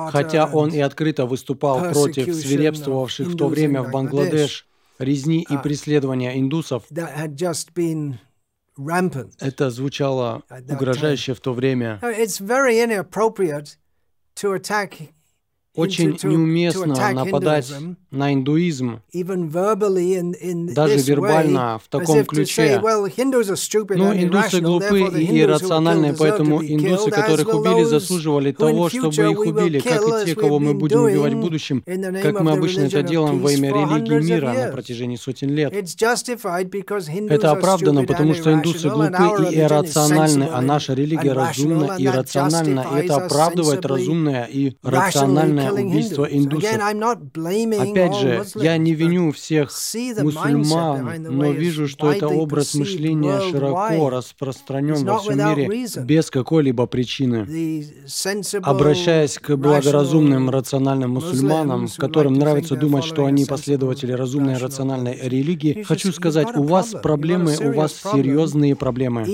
Хотя 0.10 0.46
он 0.46 0.70
и 0.70 0.80
открыто 0.80 1.26
выступал 1.26 1.92
против 1.92 2.34
свирепствовавших 2.34 3.28
в 3.28 3.36
то 3.36 3.50
время 3.50 3.84
в 3.84 3.92
Бангладеш 3.92 4.68
резни 5.00 5.42
и 5.42 5.54
uh, 5.54 5.62
преследования 5.62 6.40
индусов, 6.40 6.86
это 9.40 9.70
звучало 9.70 10.44
угрожающе 10.70 11.34
в 11.34 11.42
то 11.42 11.54
время. 11.54 12.00
Очень 15.76 16.18
неуместно 16.24 16.96
нападать 17.14 17.74
на 18.12 18.32
индуизм, 18.32 19.02
даже 19.12 21.00
вербально, 21.00 21.80
в 21.84 21.88
таком 21.90 22.24
ключе. 22.26 22.80
Ну, 22.80 24.14
индусы 24.14 24.62
глупы 24.62 25.02
и 25.20 25.42
иррациональны, 25.42 26.14
поэтому 26.14 26.64
индусы, 26.64 27.10
которых 27.10 27.48
убили, 27.48 27.84
заслуживали 27.86 28.52
того, 28.52 28.90
чтобы 28.90 29.16
их 29.16 29.40
убили, 29.40 29.80
как 29.80 30.02
и 30.02 30.26
те, 30.26 30.36
кого 30.36 30.60
мы 30.60 30.76
будем 30.76 31.06
убивать 31.06 31.34
в 31.34 31.40
будущем, 31.40 31.82
как 32.22 32.42
мы 32.42 32.52
обычно 32.52 32.84
это 32.84 33.02
делаем 33.02 33.40
во 33.40 33.52
имя 33.52 33.70
религии 33.70 34.24
мира 34.24 34.54
на 34.54 34.72
протяжении 34.72 35.16
сотен 35.16 35.50
лет. 35.50 35.74
Это 37.30 37.52
оправдано, 37.52 38.04
потому 38.04 38.36
что 38.36 38.54
индусы 38.54 38.90
глупы 38.90 39.50
и 39.52 39.60
иррациональны, 39.60 40.50
а 40.54 40.62
наша 40.62 40.94
религия 40.94 41.34
разумна 41.34 41.96
и 41.98 42.06
рациональна, 42.08 42.86
и 42.94 43.06
это 43.06 43.16
оправдывает 43.16 43.84
разумное 43.88 44.44
и 44.46 44.74
рациональное 44.84 45.63
массовое 45.64 45.86
убийство 45.86 46.26
индусов. 46.26 46.74
Опять 46.74 48.16
же, 48.16 48.46
я 48.56 48.78
не 48.78 48.94
виню 48.94 49.32
всех 49.32 49.72
мусульман, 50.22 51.24
но 51.24 51.52
вижу, 51.52 51.88
что 51.88 52.12
это 52.12 52.28
образ 52.28 52.76
мышления 52.76 53.40
широко 53.52 54.10
распространен 54.10 55.06
во 55.06 55.20
всем 55.20 55.38
мире 55.38 55.88
без 56.04 56.30
какой-либо 56.30 56.86
причины. 56.86 57.48
Обращаясь 58.62 59.38
к 59.40 59.56
благоразумным, 59.56 60.50
рациональным 60.50 61.12
мусульманам, 61.12 61.88
которым 61.98 62.34
нравится 62.34 62.76
думать, 62.76 63.04
что 63.04 63.26
они 63.26 63.46
последователи 63.46 64.12
разумной 64.12 64.58
рациональной 64.58 65.18
религии, 65.22 65.84
хочу 65.84 66.12
сказать, 66.12 66.56
у 66.56 66.64
вас 66.64 66.96
проблемы, 67.02 67.56
у 67.60 67.74
вас 67.74 67.94
серьезные 67.94 68.76
проблемы. 68.76 69.26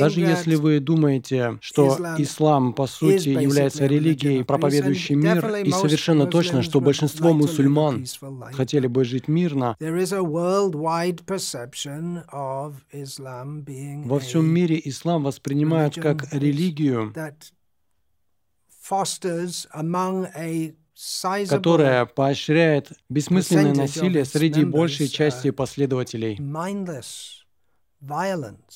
Даже 0.00 0.20
если 0.20 0.54
вы 0.54 0.80
думаете, 0.80 1.58
что 1.60 1.96
ислам, 2.18 2.72
по 2.72 2.86
сути, 2.86 3.30
является 3.30 3.86
религией, 3.86 4.42
проповедующей 4.44 5.14
мир, 5.14 5.37
мир, 5.44 5.66
и 5.66 5.70
совершенно 5.70 6.26
точно, 6.26 6.62
что 6.62 6.80
большинство 6.80 7.32
мусульман 7.32 8.04
хотели 8.52 8.86
бы 8.86 9.04
жить 9.04 9.28
мирно. 9.28 9.76
Во 14.08 14.18
всем 14.18 14.46
мире 14.46 14.80
ислам 14.84 15.24
воспринимают 15.24 15.94
как 15.94 16.32
религию, 16.32 17.14
которая 21.48 22.06
поощряет 22.06 22.92
бессмысленное 23.08 23.74
насилие 23.74 24.24
среди 24.24 24.64
большей 24.64 25.08
части 25.08 25.50
последователей. 25.50 26.38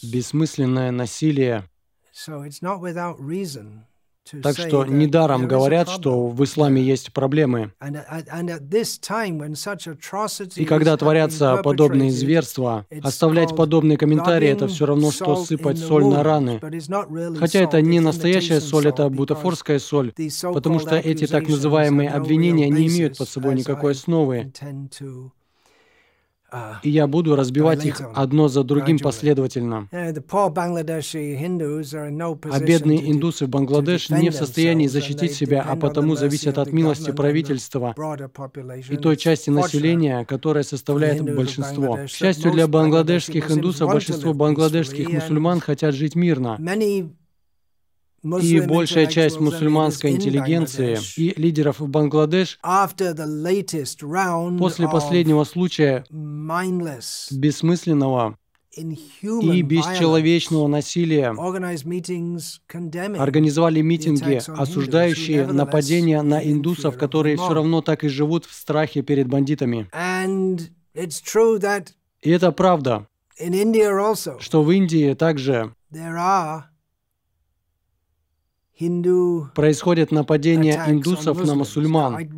Бессмысленное 0.03 0.91
насилие 0.91 1.69
так 4.43 4.57
что 4.57 4.85
недаром 4.85 5.49
говорят, 5.49 5.89
что 5.89 6.29
в 6.29 6.43
исламе 6.45 6.83
есть 6.83 7.13
проблемы. 7.13 7.73
И 10.57 10.65
когда 10.65 10.97
творятся 10.97 11.57
подобные 11.63 12.11
зверства, 12.11 12.87
оставлять 13.03 13.55
подобные 13.57 13.99
комментарии— 13.99 14.49
это 14.51 14.69
все 14.69 14.87
равно, 14.87 15.11
что 15.11 15.37
сыпать 15.37 15.79
соль 15.79 16.05
на 16.07 16.23
раны. 16.23 16.61
Хотя 17.39 17.61
это 17.61 17.81
не 17.83 18.01
настоящая 18.01 18.61
соль, 18.61 18.89
это 18.89 19.09
бутафорская 19.09 19.79
соль, 19.79 20.13
потому 20.43 20.79
что 20.79 20.97
эти 20.97 21.27
так 21.27 21.49
называемые 21.49 22.11
обвинения 22.11 22.69
не 22.69 22.89
имеют 22.89 23.19
под 23.19 23.29
собой 23.29 23.55
никакой 23.55 23.93
основы. 23.93 24.53
И 26.83 26.91
я 26.91 27.07
буду 27.07 27.37
разбивать 27.37 27.85
их 27.87 28.01
одно 28.15 28.49
за 28.49 28.65
другим 28.65 28.99
последовательно. 28.99 29.89
А 29.93 30.13
бедные 32.61 33.11
индусы 33.11 33.47
в 33.47 33.49
Бангладеш 33.49 34.11
не 34.11 34.31
в 34.31 34.35
состоянии 34.35 34.87
защитить 34.87 35.35
себя, 35.35 35.65
а 35.67 35.77
потому 35.77 36.17
зависят 36.17 36.59
от 36.59 36.73
милости 36.73 37.11
правительства 37.11 37.95
и 38.89 38.97
той 38.97 39.17
части 39.17 39.51
населения, 39.51 40.25
которая 40.25 40.65
составляет 40.65 41.23
большинство. 41.23 41.97
К 41.97 42.09
счастью 42.09 42.53
для 42.53 42.67
бангладешских 42.67 43.51
индусов, 43.51 43.91
большинство 43.91 44.35
бангладешских 44.35 45.11
мусульман 45.11 45.61
хотят 45.61 45.95
жить 45.95 46.15
мирно. 46.15 46.59
И 48.25 48.61
большая 48.61 49.07
часть 49.07 49.41
мусульманской 49.41 50.11
интеллигенции 50.13 50.99
и 51.17 51.35
лидеров 51.41 51.81
в 51.81 51.89
Бангладеш 51.89 52.59
после 54.59 54.89
последнего 54.89 55.43
случая 55.45 56.05
бессмысленного 57.31 58.39
и 58.75 59.63
бесчеловечного 59.63 60.67
насилия 60.69 61.35
организовали 63.19 63.81
митинги, 63.81 64.41
осуждающие 64.49 65.47
нападения 65.47 66.23
на 66.23 66.43
индусов, 66.43 66.97
которые 66.97 67.37
все 67.37 67.53
равно 67.53 67.83
так 67.83 68.05
и 68.05 68.09
живут 68.09 68.47
в 68.47 68.55
страхе 68.55 69.03
перед 69.03 69.27
бандитами. 69.27 69.91
И 72.23 72.31
это 72.31 72.53
правда, 72.53 73.07
что 74.39 74.63
в 74.63 74.71
Индии 74.71 75.15
также 75.15 75.75
происходит 79.55 80.11
нападение 80.13 80.83
индусов 80.87 81.45
на 81.45 81.55
мусульман. 81.55 82.29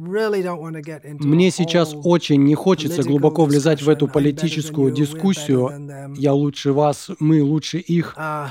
Мне 1.20 1.50
сейчас 1.50 1.94
очень 2.04 2.44
не 2.44 2.54
хочется 2.54 3.02
глубоко 3.02 3.44
влезать 3.44 3.82
в 3.82 3.88
эту 3.88 4.08
политическую 4.08 4.92
дискуссию. 4.92 6.14
Я 6.16 6.32
лучше 6.32 6.72
вас, 6.72 7.10
мы 7.18 7.42
лучше 7.42 7.78
их. 7.78 8.14
Uh, 8.16 8.48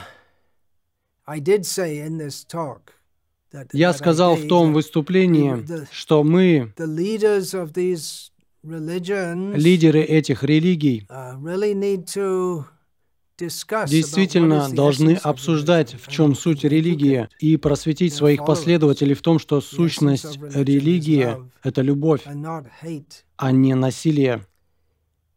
Я 3.71 3.93
сказал 3.93 4.35
в 4.35 4.47
том 4.47 4.73
выступлении, 4.73 5.65
что 5.91 6.23
мы, 6.23 6.73
лидеры 9.55 10.01
этих 10.01 10.43
религий, 10.43 11.07
uh, 11.09 11.37
действительно 13.37 14.69
должны 14.69 15.15
обсуждать, 15.15 15.95
в 15.95 16.11
чем 16.11 16.35
суть 16.35 16.63
религии, 16.63 17.29
и 17.39 17.57
просветить 17.57 18.13
своих 18.13 18.45
последователей 18.45 19.15
в 19.15 19.21
том, 19.21 19.39
что 19.39 19.61
сущность 19.61 20.37
религии— 20.37 21.37
это 21.63 21.81
любовь, 21.81 22.21
а 23.37 23.51
не 23.51 23.73
насилие. 23.73 24.45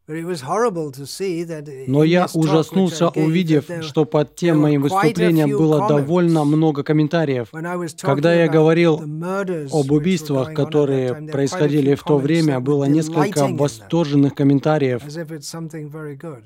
Но 0.09 2.03
я 2.05 2.27
ужаснулся, 2.33 3.09
увидев, 3.09 3.65
что 3.81 4.05
под 4.05 4.35
тем 4.35 4.59
моим 4.59 4.83
выступлением 4.83 5.49
было 5.49 5.85
довольно 5.85 6.45
много 6.45 6.83
комментариев. 6.83 7.49
Когда 8.01 8.33
я 8.33 8.47
говорил 8.47 9.01
об 9.01 9.91
убийствах, 9.91 10.53
которые 10.53 11.13
происходили 11.13 11.95
в 11.95 12.03
то 12.03 12.17
время, 12.17 12.61
было 12.61 12.85
несколько 12.85 13.47
восторженных 13.47 14.33
комментариев, 14.33 15.01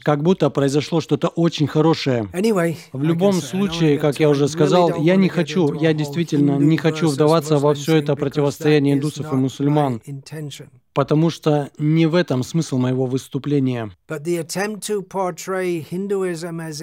как 0.01 0.23
будто 0.23 0.49
произошло 0.49 0.99
что-то 0.99 1.27
очень 1.27 1.67
хорошее. 1.67 2.27
В 2.93 3.03
любом 3.03 3.33
случае, 3.33 3.99
как 3.99 4.19
я 4.19 4.29
уже 4.29 4.47
сказал, 4.47 4.95
я 5.03 5.15
не 5.15 5.29
хочу, 5.29 5.71
я 5.73 5.93
действительно 5.93 6.57
не 6.57 6.77
хочу 6.77 7.09
вдаваться 7.09 7.59
во 7.59 7.75
все 7.75 7.97
это 7.97 8.15
противостояние 8.15 8.95
индусов 8.95 9.31
и 9.31 9.35
мусульман 9.35 10.01
потому 10.93 11.29
что 11.29 11.69
не 11.77 12.05
в 12.05 12.15
этом 12.15 12.43
смысл 12.43 12.77
моего 12.77 13.05
выступления. 13.05 13.91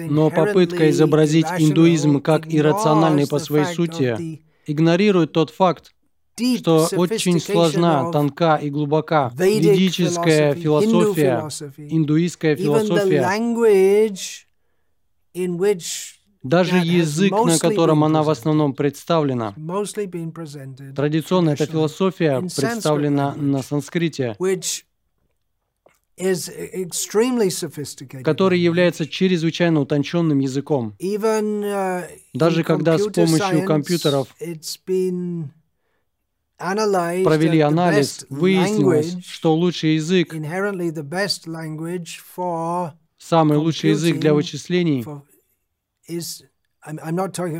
Но 0.09 0.29
попытка 0.29 0.89
изобразить 0.89 1.45
индуизм 1.57 2.21
как 2.21 2.51
иррациональный 2.51 3.27
по 3.27 3.39
своей 3.39 3.65
сути 3.65 4.41
игнорирует 4.65 5.31
тот 5.31 5.49
факт, 5.49 5.93
что 6.57 6.87
очень 6.95 7.39
сложна, 7.39 8.11
тонка 8.11 8.55
и 8.55 8.69
глубока 8.69 9.31
ведическая 9.35 10.53
философия, 10.55 11.47
индуистская 11.77 12.55
философия, 12.55 13.25
даже 16.43 16.77
язык, 16.77 17.31
на 17.31 17.57
котором 17.57 18.03
она 18.03 18.23
в 18.23 18.29
основном 18.29 18.73
представлена. 18.73 19.53
Традиционно 20.95 21.51
эта 21.51 21.65
философия 21.65 22.39
представлена 22.39 23.35
на 23.35 23.61
санскрите, 23.61 24.35
который 28.23 28.59
является 28.59 29.07
чрезвычайно 29.07 29.79
утонченным 29.81 30.39
языком. 30.39 30.95
Uh, 30.99 32.03
Даже 32.33 32.63
когда 32.63 32.97
с 32.97 33.07
помощью 33.07 33.65
компьютеров 33.65 34.27
провели 36.57 37.59
анализ, 37.61 38.25
выяснилось, 38.29 39.17
что 39.25 39.55
лучший 39.55 39.95
язык, 39.95 40.33
самый 43.17 43.57
лучший 43.57 43.89
язык 43.91 44.19
для 44.19 44.33
вычислений 44.33 45.05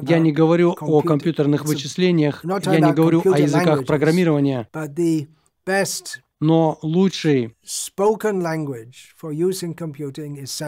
я 0.08 0.20
не 0.20 0.32
говорю 0.32 0.76
о 0.80 1.02
компьютерных 1.02 1.66
вычислениях, 1.66 2.44
я 2.44 2.80
не 2.80 2.94
говорю 2.94 3.22
о 3.26 3.38
языках 3.40 3.86
программирования, 3.86 4.68
но 6.42 6.80
лучший 6.82 7.54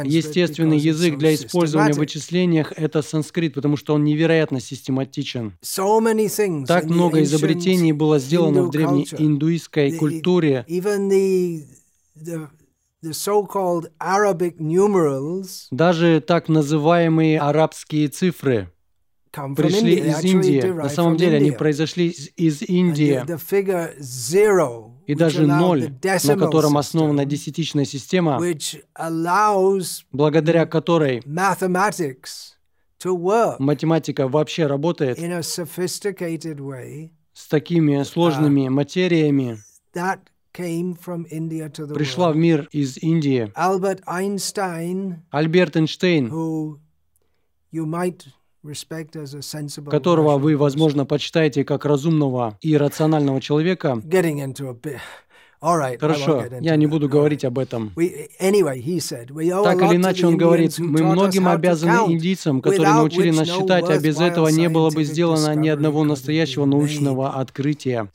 естественный 0.04 0.78
язык 0.78 1.18
для 1.18 1.34
использования 1.34 1.94
в 1.94 1.98
вычислениях— 1.98 2.74
это 2.76 3.02
санскрит, 3.02 3.54
потому 3.54 3.78
что 3.78 3.94
он 3.94 4.04
невероятно 4.04 4.60
систематичен. 4.60 5.58
Так 6.68 6.86
много 6.86 7.24
изобретений 7.24 7.94
было 7.94 8.20
сделано 8.20 8.64
в 8.64 8.70
древней 8.70 9.08
индуистской 9.18 9.94
культуре, 9.94 10.66
даже 15.72 16.22
так 16.22 16.50
называемые 16.50 17.40
арабские 17.40 18.08
цифры 18.10 18.72
пришли 19.32 19.96
из 19.96 20.24
Индии. 20.24 20.62
На 20.62 20.90
самом 20.90 21.18
деле 21.18 21.38
они 21.38 21.52
произошли 21.52 22.10
из 22.10 22.62
Индии. 22.62 23.24
И 25.08 25.16
даже 25.16 25.48
ноль, 25.48 25.94
на 26.04 26.38
котором 26.38 26.78
основана 26.78 27.26
десятичная 27.26 27.86
система, 27.86 28.40
благодаря 30.12 30.66
которой 30.66 31.22
математика 33.60 34.28
вообще 34.28 34.68
работает 34.68 35.18
с 37.34 37.48
такими 37.48 38.04
сложными 38.04 38.68
uh, 38.68 38.70
материями, 38.70 39.58
пришла 41.96 42.32
в 42.32 42.36
мир 42.36 42.68
из 42.72 42.98
Индии. 42.98 43.52
Альберт 45.32 45.78
Эйнштейн, 45.78 46.32
которого 49.90 50.38
вы, 50.38 50.58
возможно, 50.58 51.06
почитаете 51.06 51.64
как 51.64 51.86
разумного 51.86 52.58
и 52.62 52.78
рационального 52.78 53.42
человека, 53.42 54.02
Хорошо, 56.00 56.46
я 56.60 56.76
не 56.76 56.88
буду 56.88 57.08
говорить 57.08 57.46
об 57.46 57.60
этом. 57.60 57.92
Так 57.96 57.98
или 58.00 59.96
иначе, 59.96 60.26
он 60.26 60.36
говорит, 60.36 60.80
мы 60.80 61.04
многим 61.04 61.48
обязаны 61.48 62.12
индийцам, 62.14 62.62
которые 62.62 62.94
научили 62.94 63.30
нас 63.30 63.48
считать, 63.48 63.88
а 63.90 64.00
без 64.00 64.20
этого 64.20 64.48
не 64.48 64.70
было 64.70 64.90
бы 64.90 65.04
сделано 65.04 65.54
ни 65.56 65.70
одного 65.70 66.04
настоящего 66.04 66.66
научного 66.66 67.34
открытия. 67.40 68.10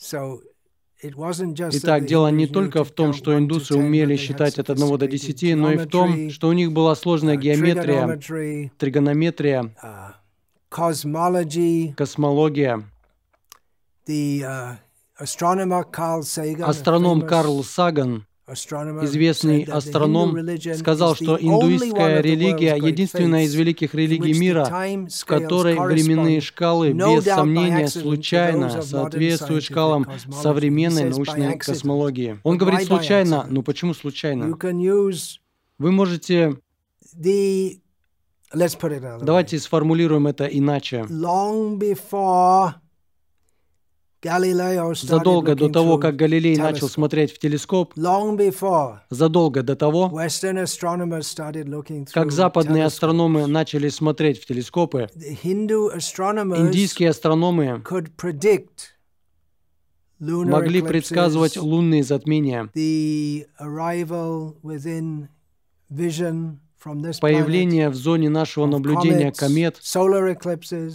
Итак, 1.03 2.07
дело 2.07 2.29
не 2.29 2.47
только 2.47 2.83
в 2.83 2.91
том, 2.91 3.13
что 3.13 3.37
индусы 3.37 3.77
умели 3.77 4.17
считать 4.17 4.59
от 4.59 4.71
1 4.71 4.99
до 4.99 5.07
10, 5.07 5.57
но 5.57 5.73
и 5.73 5.77
в 5.77 5.87
том, 5.87 6.31
что 6.31 6.49
у 6.49 6.53
них 6.53 6.73
была 6.73 6.95
сложная 6.95 7.37
uh, 7.37 7.41
геометрия, 7.41 8.71
тригонометрия, 8.79 9.75
uh, 9.83 10.13
космология, 11.97 12.83
uh, 14.09 14.77
Астроном 16.63 17.23
Карл 17.23 17.63
Саган, 17.63 18.27
известный 18.49 19.65
астроном, 19.65 20.37
сказал, 20.77 21.17
что 21.17 21.37
индуистская 21.37 22.21
религия— 22.21 22.77
единственная 22.77 23.45
из 23.45 23.55
великих 23.55 23.95
религий 23.95 24.39
мира, 24.39 24.65
в 24.65 25.25
которой 25.25 25.77
временные 25.79 26.41
шкалы, 26.41 26.93
без 26.93 27.25
сомнения, 27.25 27.89
случайно 27.89 28.83
соответствуют 28.83 29.65
шкалам 29.65 30.07
современной 30.31 31.11
научной 31.11 31.59
космологии. 31.59 32.39
Он 32.45 32.57
говорит 32.57 32.87
случайно, 32.87 33.47
но 33.49 33.63
почему 33.63 33.95
случайно? 33.95 34.57
Вы 35.79 35.93
можете... 35.93 36.57
Давайте 38.53 39.59
сформулируем 39.59 40.29
это 40.29 40.45
иначе 40.45 41.05
задолго 44.23 45.55
до 45.55 45.69
того, 45.69 45.99
как 45.99 46.17
Галилей 46.17 46.57
начал 46.57 46.89
смотреть 46.89 47.33
в 47.33 47.39
телескоп, 47.39 47.93
задолго 49.11 49.63
до 49.63 49.77
того, 49.77 50.11
как 52.13 52.33
западные 52.33 52.85
астрономы 52.85 53.47
начали 53.47 53.89
смотреть 53.89 54.41
в 54.41 54.47
телескопы, 54.47 55.09
индийские 55.43 57.11
астрономы 57.11 57.83
могли 60.19 60.81
предсказывать 60.83 61.57
лунные 61.57 62.03
затмения, 62.03 62.71
появление 67.21 67.91
в 67.91 67.95
зоне 67.95 68.29
нашего 68.31 68.67
наблюдения 68.67 69.33
комет, 69.33 69.77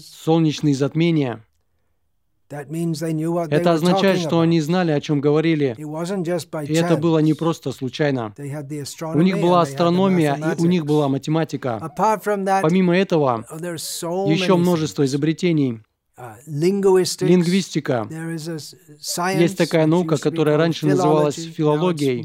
солнечные 0.03 0.73
затмения— 0.75 1.45
это 2.51 3.73
означает, 3.73 4.19
что 4.19 4.39
они 4.41 4.61
знали, 4.61 4.91
о 4.91 5.01
чем 5.01 5.21
говорили. 5.21 5.75
И 5.77 6.73
это 6.73 6.97
было 6.97 7.19
не 7.19 7.33
просто 7.33 7.71
случайно. 7.71 8.33
У 8.37 9.21
них 9.21 9.39
была 9.39 9.61
астрономия, 9.61 10.35
и 10.35 10.61
у 10.61 10.65
них 10.65 10.85
была 10.85 11.07
математика. 11.07 11.91
Помимо 12.61 12.97
этого, 12.97 13.45
еще 14.27 14.55
множество 14.57 15.05
изобретений. 15.05 15.81
Uh, 16.17 16.35
Лингвистика. 17.25 18.07
Есть 19.39 19.57
такая 19.57 19.87
наука, 19.87 20.17
которая 20.17 20.57
раньше 20.57 20.85
называлась 20.85 21.35
филологией. 21.35 22.23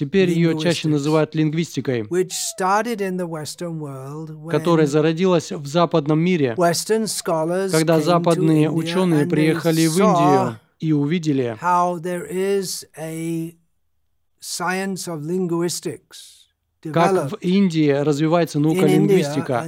Теперь 0.00 0.30
ее 0.30 0.58
чаще 0.58 0.88
называют 0.88 1.34
лингвистикой, 1.34 2.08
которая 4.50 4.86
зародилась 4.86 5.52
в 5.52 5.66
западном 5.66 6.18
мире, 6.18 6.56
когда 6.56 8.00
западные 8.00 8.70
ученые 8.70 9.26
приехали 9.26 9.86
в 9.86 9.98
Индию 9.98 10.58
и 10.78 10.92
увидели, 10.92 11.54
как 16.82 17.30
в 17.30 17.36
Индии 17.42 17.90
развивается 17.90 18.58
наука 18.58 18.86
лингвистика, 18.86 19.66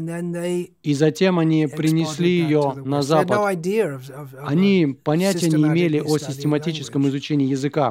и 0.82 0.94
затем 0.94 1.38
они 1.38 1.66
принесли 1.66 2.30
ее 2.30 2.72
на 2.86 3.02
Запад. 3.02 3.38
Они 4.46 4.96
понятия 5.04 5.50
не 5.50 5.64
имели 5.64 5.98
о 5.98 6.16
систематическом 6.16 7.06
изучении 7.08 7.48
языка. 7.48 7.90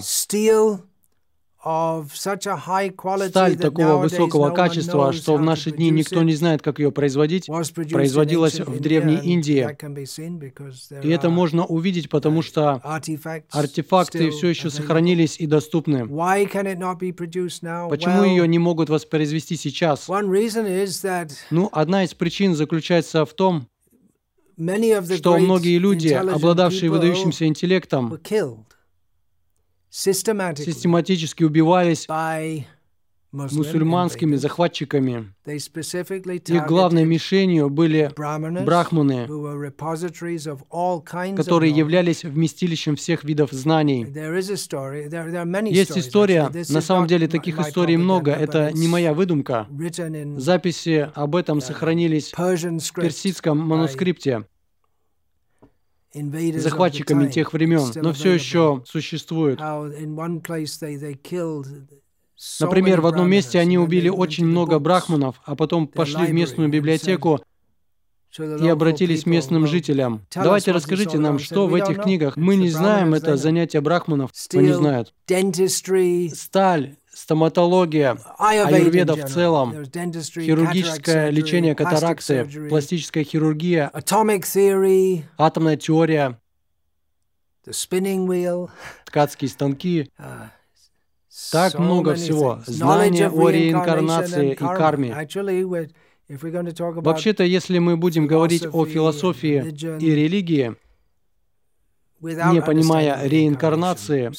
Сталь 1.63 3.57
такого 3.57 3.97
высокого 3.97 4.49
качества, 4.49 5.13
что 5.13 5.35
в 5.35 5.41
наши 5.41 5.71
дни 5.71 5.91
никто 5.91 6.23
не 6.23 6.33
знает, 6.33 6.61
как 6.63 6.79
ее 6.79 6.91
производить, 6.91 7.45
производилась 7.45 8.59
в 8.59 8.79
Древней 8.79 9.17
Индии. 9.17 9.67
И 11.03 11.09
это 11.09 11.29
можно 11.29 11.65
увидеть, 11.65 12.09
потому 12.09 12.41
что 12.41 12.81
артефакты 13.51 14.31
все 14.31 14.47
еще 14.47 14.69
сохранились 14.71 15.39
и 15.39 15.45
доступны. 15.45 16.07
Почему 17.89 18.23
ее 18.23 18.47
не 18.47 18.59
могут 18.59 18.89
воспроизвести 18.89 19.55
сейчас? 19.55 20.07
Ну, 21.51 21.69
одна 21.71 22.03
из 22.03 22.13
причин 22.15 22.55
заключается 22.55 23.25
в 23.25 23.33
том, 23.33 23.67
что 24.57 25.37
многие 25.37 25.77
люди, 25.77 26.09
обладавшие 26.09 26.89
выдающимся 26.89 27.45
интеллектом, 27.45 28.19
систематически 29.91 31.43
убивались 31.43 32.07
мусульманскими 33.31 34.35
захватчиками. 34.35 35.33
Их 35.45 36.65
главной 36.65 37.05
мишенью 37.05 37.69
были 37.69 38.11
брахманы, 38.65 39.27
которые 41.35 41.71
являлись 41.71 42.23
вместилищем 42.23 42.95
всех 42.95 43.23
видов 43.23 43.51
знаний. 43.51 44.05
Есть 45.71 45.97
история, 45.97 46.51
на 46.69 46.81
самом 46.81 47.07
деле 47.07 47.27
таких 47.27 47.59
историй 47.59 47.97
много, 47.97 48.31
это 48.31 48.71
не 48.73 48.87
моя 48.87 49.13
выдумка. 49.13 49.67
Записи 50.37 51.09
об 51.13 51.35
этом 51.35 51.61
сохранились 51.61 52.33
в 52.33 52.93
персидском 52.95 53.57
манускрипте 53.57 54.45
захватчиками 56.13 57.29
тех 57.29 57.53
времен, 57.53 57.91
но 57.95 58.13
все 58.13 58.33
еще 58.33 58.83
существуют. 58.85 59.59
Например, 62.59 63.01
в 63.01 63.05
одном 63.05 63.29
месте 63.29 63.59
они 63.59 63.77
убили 63.77 64.09
очень 64.09 64.45
много 64.45 64.79
брахманов, 64.79 65.41
а 65.45 65.55
потом 65.55 65.87
пошли 65.87 66.25
в 66.25 66.33
местную 66.33 66.69
библиотеку 66.69 67.39
и 68.37 68.67
обратились 68.67 69.23
к 69.23 69.25
местным 69.25 69.67
жителям. 69.67 70.25
Давайте 70.33 70.71
расскажите 70.71 71.17
нам, 71.19 71.37
что 71.39 71.67
в 71.67 71.75
этих 71.75 72.01
книгах. 72.01 72.37
Мы 72.37 72.55
не 72.55 72.69
знаем, 72.69 73.13
это 73.13 73.37
занятие 73.37 73.81
брахманов, 73.81 74.31
они 74.53 74.71
знают. 74.71 75.13
Сталь, 76.33 76.95
стоматология, 77.21 78.17
аюрведа 78.37 79.15
в 79.15 79.25
целом, 79.29 79.85
хирургическое 79.85 81.29
лечение 81.29 81.75
катаракты, 81.75 82.67
пластическая 82.69 83.23
хирургия, 83.23 83.91
атомная 85.37 85.77
теория, 85.77 86.39
ткацкие 89.05 89.49
станки. 89.49 90.09
Uh, 90.17 90.47
так 91.51 91.79
много 91.79 92.15
всего. 92.15 92.61
Знания 92.65 93.29
о 93.29 93.49
реинкарнации 93.49 94.51
и 94.51 94.55
карме. 94.55 95.15
Вообще-то, 96.27 97.43
если 97.43 97.77
мы 97.79 97.97
будем 97.97 98.25
говорить 98.25 98.65
о 98.71 98.85
философии 98.85 99.63
и 99.99 100.15
религии, 100.15 100.75
не 102.21 102.61
понимая 102.61 103.27
реинкарнации, 103.27 104.31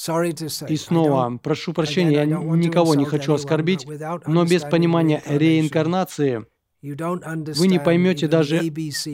и 0.69 0.77
снова, 0.77 1.39
прошу 1.43 1.73
прощения, 1.73 2.19
я 2.19 2.25
никого 2.25 2.95
не 2.95 3.05
хочу 3.05 3.35
оскорбить, 3.35 3.87
но 4.27 4.45
без 4.45 4.63
понимания 4.63 5.23
реинкарнации 5.27 6.47
вы 6.83 7.69
не 7.69 7.79
поймете 7.79 8.27
даже 8.29 8.61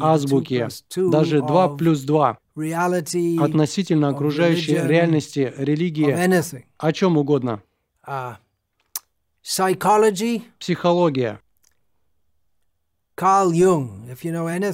азбуки, 0.01 0.69
даже 0.97 1.43
2 1.43 1.77
плюс 1.77 2.01
2 2.03 2.39
относительно 3.41 4.09
окружающей 4.09 4.75
реальности, 4.75 5.53
религии, 5.57 6.65
о 6.79 6.93
чем 6.93 7.19
угодно. 7.19 7.63
Uh, 8.07 8.37
Психология. 10.59 11.41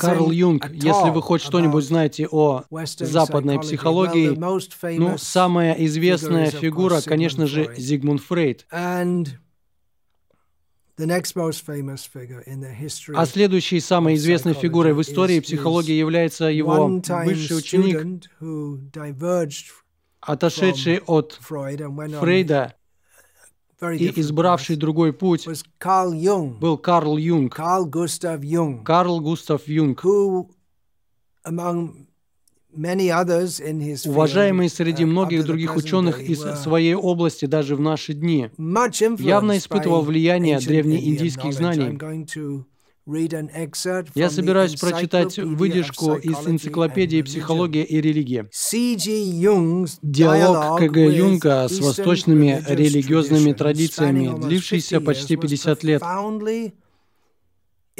Карл 0.00 0.30
Юнг, 0.30 0.70
если 0.70 1.10
вы 1.10 1.22
хоть 1.22 1.40
что-нибудь 1.40 1.84
знаете 1.84 2.28
о 2.30 2.64
западной 2.98 3.58
психологии, 3.58 4.36
ну, 4.98 5.16
самая 5.16 5.72
известная 5.86 6.50
фигура, 6.50 7.00
конечно 7.00 7.46
же, 7.46 7.74
Зигмунд 7.76 8.20
Фрейд. 8.20 8.66
А 13.16 13.26
следующей 13.26 13.80
самой 13.80 14.14
известной 14.14 14.52
фигурой 14.52 14.92
в 14.92 15.00
истории 15.00 15.40
психологии 15.40 15.94
является 15.94 16.44
его 16.44 16.88
бывший 16.88 17.56
ученик, 17.56 18.28
отошедший 20.20 20.98
от 20.98 21.38
Фрейда 21.40 22.74
и 23.92 24.20
избравший 24.20 24.76
другой 24.76 25.12
путь 25.12 25.46
был 25.46 26.78
Карл 26.78 27.16
Юнг. 27.16 27.54
Карл 27.54 27.86
Густав 27.86 28.42
Юнг. 28.42 28.84
Карл 28.84 29.20
Густав 29.20 29.66
Юнг. 29.68 30.04
Уважаемый 34.06 34.68
среди 34.68 35.04
uh, 35.04 35.06
многих 35.06 35.44
других 35.44 35.76
ученых 35.76 36.20
из 36.20 36.40
своей 36.40 36.94
области 36.94 37.44
даже 37.46 37.76
в 37.76 37.80
наши 37.80 38.14
дни, 38.14 38.50
явно 38.58 39.58
испытывал 39.58 40.02
влияние 40.02 40.58
древнеиндийских 40.58 41.52
знаний. 41.52 41.98
Я 43.06 44.30
собираюсь 44.30 44.76
прочитать 44.76 45.38
выдержку 45.38 46.14
из 46.14 46.46
энциклопедии 46.46 47.20
«Психология 47.20 47.82
и 47.82 48.00
религия». 48.00 48.48
Диалог 50.02 50.78
К.Г. 50.78 51.14
Юнга 51.14 51.68
с 51.68 51.80
восточными 51.80 52.64
религиозными 52.66 53.52
традициями, 53.52 54.32
длившийся 54.40 55.02
почти 55.02 55.36
50 55.36 55.84
лет, 55.84 56.02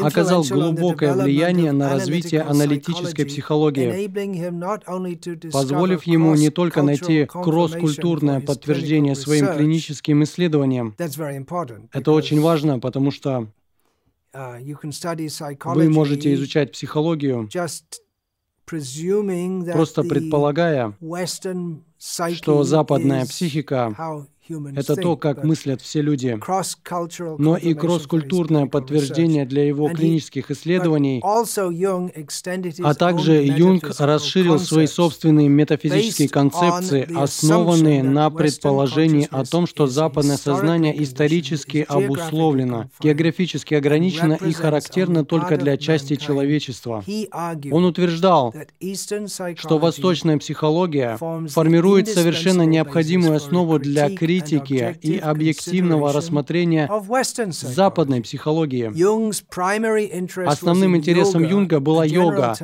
оказал 0.01 0.43
глубокое 0.43 1.13
влияние 1.13 1.73
на 1.73 1.91
развитие 1.91 2.41
аналитической 2.41 3.25
психологии, 3.25 4.09
позволив 5.51 6.05
ему 6.05 6.35
не 6.35 6.49
только 6.49 6.81
найти 6.83 7.27
кросс-культурное 7.27 8.41
подтверждение 8.41 9.15
своим 9.15 9.49
клиническим 9.49 10.23
исследованиям. 10.25 10.97
Это 11.93 12.13
очень 12.13 12.41
важно, 12.41 12.79
потому 12.79 13.11
что 13.11 13.49
вы 15.65 15.89
можете 15.91 16.35
изучать 16.35 16.73
психологию, 16.73 17.49
просто 19.73 20.03
предполагая, 20.03 20.97
что 22.35 22.63
западная 22.65 23.27
психика 23.27 23.95
это 24.49 24.97
то, 24.97 25.17
как 25.17 25.43
мыслят 25.43 25.81
все 25.81 26.03
люди. 26.03 26.39
Но 27.39 27.57
и 27.57 27.75
кросс-культурное 27.75 28.67
подтверждение 28.67 29.47
для 29.47 29.67
его 29.67 29.89
клинических 29.89 30.51
исследований, 30.51 31.23
а 31.23 32.95
также 32.95 33.45
Юнг 33.45 33.91
расширил 33.99 34.59
свои 34.59 34.87
собственные 34.87 35.49
метафизические 35.49 36.29
концепции, 36.29 37.09
основанные 37.17 38.03
на 38.03 38.31
предположении 38.31 39.29
о 39.31 39.45
том, 39.45 39.67
что 39.67 39.87
западное 39.87 40.37
сознание 40.37 41.03
исторически 41.03 41.85
обусловлено, 41.89 42.91
географически 43.01 43.75
ограничено 43.75 44.35
и 44.35 44.53
характерно 44.53 45.25
только 45.25 45.57
для 45.57 45.77
части 45.77 46.17
человечества. 46.17 47.03
Он 47.71 47.85
утверждал, 47.85 48.55
что 49.57 49.79
восточная 49.79 50.39
психология 50.39 51.17
формирует 51.49 52.09
совершенно 52.09 52.63
необходимую 52.63 53.37
основу 53.37 53.79
для 53.79 54.15
критики 54.15 54.34
критики 54.41 54.99
и 55.01 55.19
объективного 55.19 56.13
рассмотрения 56.13 56.91
западной 57.51 58.23
психологии. 58.23 58.91
Основным 60.47 60.97
интересом 60.97 61.45
Юнга 61.45 61.81
была 61.81 62.05
йога, 62.05 62.55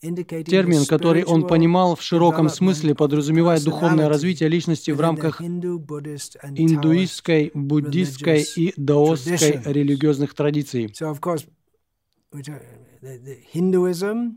термин, 0.00 0.86
который 0.86 1.24
он 1.24 1.46
понимал 1.46 1.96
в 1.96 2.02
широком 2.02 2.48
смысле, 2.48 2.94
подразумевая 2.94 3.60
духовное 3.60 4.08
развитие 4.08 4.48
личности 4.48 4.92
в 4.92 5.00
рамках 5.00 5.42
индуистской, 5.42 7.50
буддистской 7.54 8.46
и 8.56 8.72
даосской 8.76 9.60
религиозных 9.64 10.34
традиций. 10.34 10.94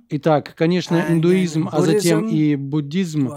Итак, 0.10 0.54
конечно, 0.56 1.06
индуизм, 1.10 1.68
а 1.72 1.82
затем 1.82 2.28
и 2.28 2.56
буддизм 2.56 3.30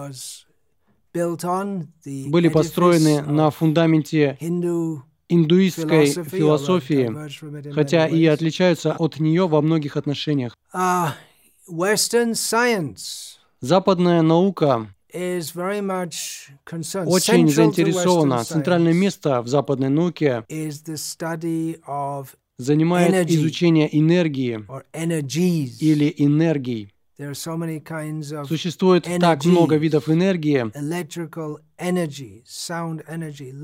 были 1.14 2.48
построены 2.48 3.22
на 3.22 3.50
фундаменте 3.50 4.36
индуистской 5.28 6.06
философии, 6.06 7.72
хотя 7.72 8.06
и 8.06 8.24
отличаются 8.26 8.92
от 8.92 9.20
нее 9.20 9.46
во 9.48 9.62
многих 9.62 9.96
отношениях. 9.96 10.56
А, 10.72 11.14
Западная 13.60 14.22
наука 14.22 14.88
очень 17.06 17.48
заинтересована. 17.48 18.44
Центральное 18.44 18.92
место 18.92 19.40
в 19.42 19.48
западной 19.48 19.88
науке 19.88 20.44
занимает 22.58 23.30
изучение 23.30 23.98
энергии 23.98 24.64
или 25.80 26.14
энергий. 26.18 26.93
Существует 27.16 29.06
так 29.20 29.44
много 29.44 29.76
видов 29.76 30.08
энергии. 30.08 30.62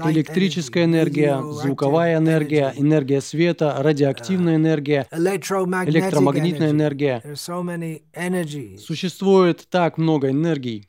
Электрическая 0.09 0.85
энергия, 0.85 1.43
звуковая 1.43 2.19
энергия, 2.19 2.73
энергия 2.77 3.21
света, 3.21 3.75
радиоактивная 3.81 4.55
энергия, 4.55 5.09
электромагнитная 5.11 6.71
энергия. 6.71 7.23
Существует 8.79 9.67
так 9.69 9.99
много 9.99 10.31
энергий. 10.31 10.89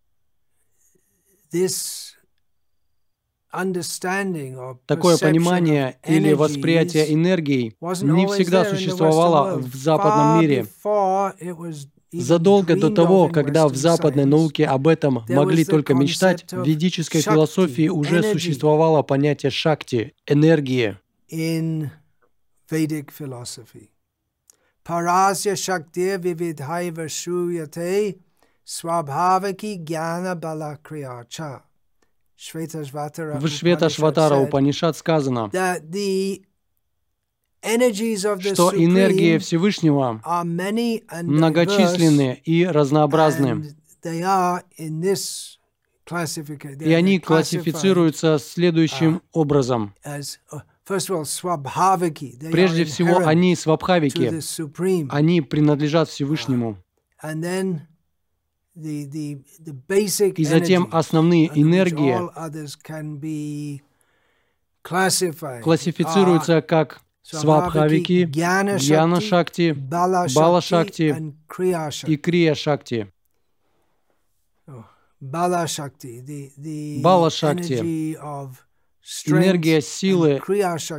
Такое 4.86 5.18
понимание 5.18 5.98
или 6.08 6.34
восприятие 6.34 7.12
энергии 7.14 7.76
не 7.82 8.28
всегда 8.28 8.66
существовало 8.66 9.58
в 9.58 9.76
западном 9.76 10.42
мире. 10.42 10.68
Задолго 12.14 12.76
до 12.76 12.90
того, 12.90 13.30
когда 13.30 13.68
в 13.68 13.76
западной 13.76 14.26
науке 14.26 14.66
об 14.66 14.88
этом 14.88 15.24
могли 15.30 15.64
только 15.64 15.94
мечтать, 15.94 16.46
в 16.52 16.66
ведической 16.66 17.22
философии 17.22 17.88
уже 17.88 18.22
существовало 18.24 19.02
понятие 19.02 19.52
шакти— 19.52 20.14
энергии. 20.28 20.98
Парасya 24.84 25.56
Shakti 25.56 26.18
Vividhaiva 26.18 27.08
Shuyate 27.08 28.18
Swabhavaki 28.66 29.78
Gyana 29.86 30.36
Balakriyacha. 30.36 31.62
В 32.42 33.48
Шветашватара 33.48 34.38
Упанишат 34.38 34.98
сказано, 34.98 35.52
что 37.64 38.72
энергии 38.76 39.38
Всевышнего 39.38 40.22
многочисленны 41.24 42.42
и 42.44 42.66
разнообразны. 42.66 43.76
И 46.80 46.94
они 46.94 47.20
классифицируются 47.20 48.40
следующим 48.40 49.22
образом. 49.32 49.94
Uh, 50.04 50.62
Прежде 52.52 52.86
всего, 52.86 53.20
они 53.20 53.56
свабхавики, 53.56 54.42
они 55.12 55.42
принадлежат 55.42 56.10
Всевышнему. 56.10 56.78
И 60.36 60.46
затем 60.46 60.90
основные 60.92 61.48
энергии 61.48 62.18
классифицируются 65.62 66.62
как 66.62 67.02
Свабхавики, 67.24 68.26
Гьяна 68.26 69.22
Шакти, 69.22 69.72
Бала 69.72 70.62
Шакти 70.62 71.34
и 72.08 72.18
Крия 72.18 72.56
Шакти. 72.56 73.12
Бала 75.20 75.68
Шакти, 77.30 78.18
энергия 79.26 79.82
силы 79.82 80.42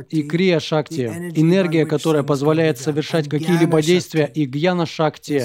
и 0.09 0.23
Крия 0.23 0.59
Шакти, 0.59 1.05
энергия, 1.35 1.85
которая 1.85 2.23
позволяет 2.23 2.79
совершать 2.79 3.29
какие-либо 3.29 3.81
действия, 3.81 4.25
и 4.25 4.45
Гьяна 4.45 4.85
Шакти, 4.85 5.43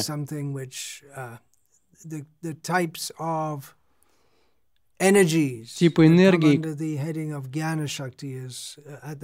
типы 4.99 6.07
энергий, 6.07 6.57
uh, 6.57 7.29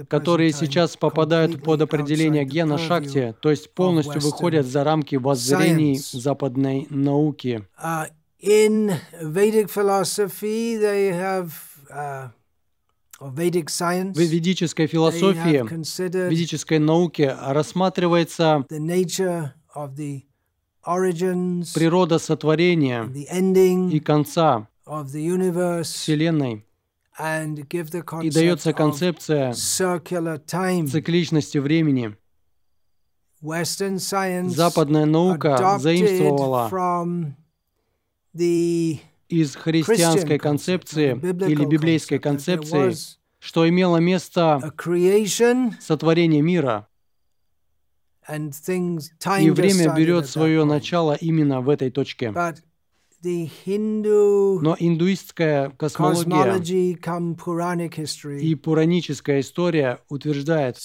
которые 0.05 0.53
сейчас 0.53 0.95
попадают 0.95 1.61
под 1.61 1.81
определение 1.81 2.45
гена 2.45 2.77
Шакти, 2.77 3.35
то 3.41 3.49
есть 3.51 3.73
полностью 3.73 4.21
выходят 4.21 4.65
за 4.65 4.83
рамки 4.85 5.15
воззрений 5.15 5.97
западной 5.97 6.87
науки. 6.89 7.67
Uh, 7.83 8.07
uh, 11.89 12.29
в 13.19 14.19
ведической 14.19 14.87
философии, 14.87 16.29
ведической 16.29 16.79
науке 16.79 17.35
рассматривается 17.41 18.65
природа 21.73 22.19
сотворения 22.19 23.03
и 23.89 23.99
конца, 23.99 24.67
Вселенной. 25.87 26.65
и 28.21 28.29
дается 28.29 28.73
концепция 28.73 29.53
цикличности 29.53 31.57
времени. 31.57 32.15
Западная 33.41 35.05
наука 35.05 35.77
заимствовала 35.79 36.69
из 39.27 39.55
христианской 39.55 40.37
концепции 40.37 41.13
или 41.49 41.65
библейской 41.65 42.19
концепции, 42.19 42.93
что 43.39 43.67
имело 43.67 43.97
место 43.97 44.73
сотворение 45.81 46.41
мира, 46.41 46.87
и 48.27 49.49
время 49.49 49.95
берет 49.95 50.29
свое 50.29 50.63
начало 50.65 51.13
именно 51.13 51.61
в 51.61 51.69
этой 51.69 51.91
точке. 51.91 52.33
Но 54.61 54.75
индуистская 54.79 55.71
космология 55.71 56.95
и 58.39 58.55
пураническая 58.55 59.39
история 59.39 59.99
утверждает, 60.09 60.77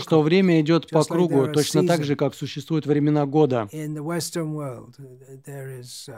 что 0.00 0.22
время 0.22 0.60
идет 0.60 0.90
по 0.90 1.04
кругу, 1.04 1.46
точно 1.46 1.86
так 1.86 2.02
же, 2.02 2.16
как 2.16 2.34
существуют 2.34 2.84
времена 2.86 3.26
года. 3.26 3.68
Uh, 3.72 3.88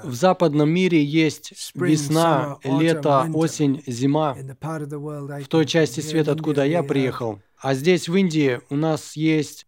В 0.05 0.15
западном 0.15 0.71
мире 0.71 1.05
есть 1.05 1.53
весна, 1.75 2.57
лето, 2.65 3.29
осень, 3.35 3.83
зима 3.87 4.35
в 4.35 5.47
той 5.49 5.67
части 5.67 6.01
света, 6.01 6.33
откуда 6.33 6.65
я 6.65 6.83
приехал. 6.83 7.39
А 7.59 7.75
здесь, 7.75 8.09
в 8.09 8.17
Индии, 8.17 8.61
у 8.71 8.77
нас 8.77 9.15
есть 9.15 9.67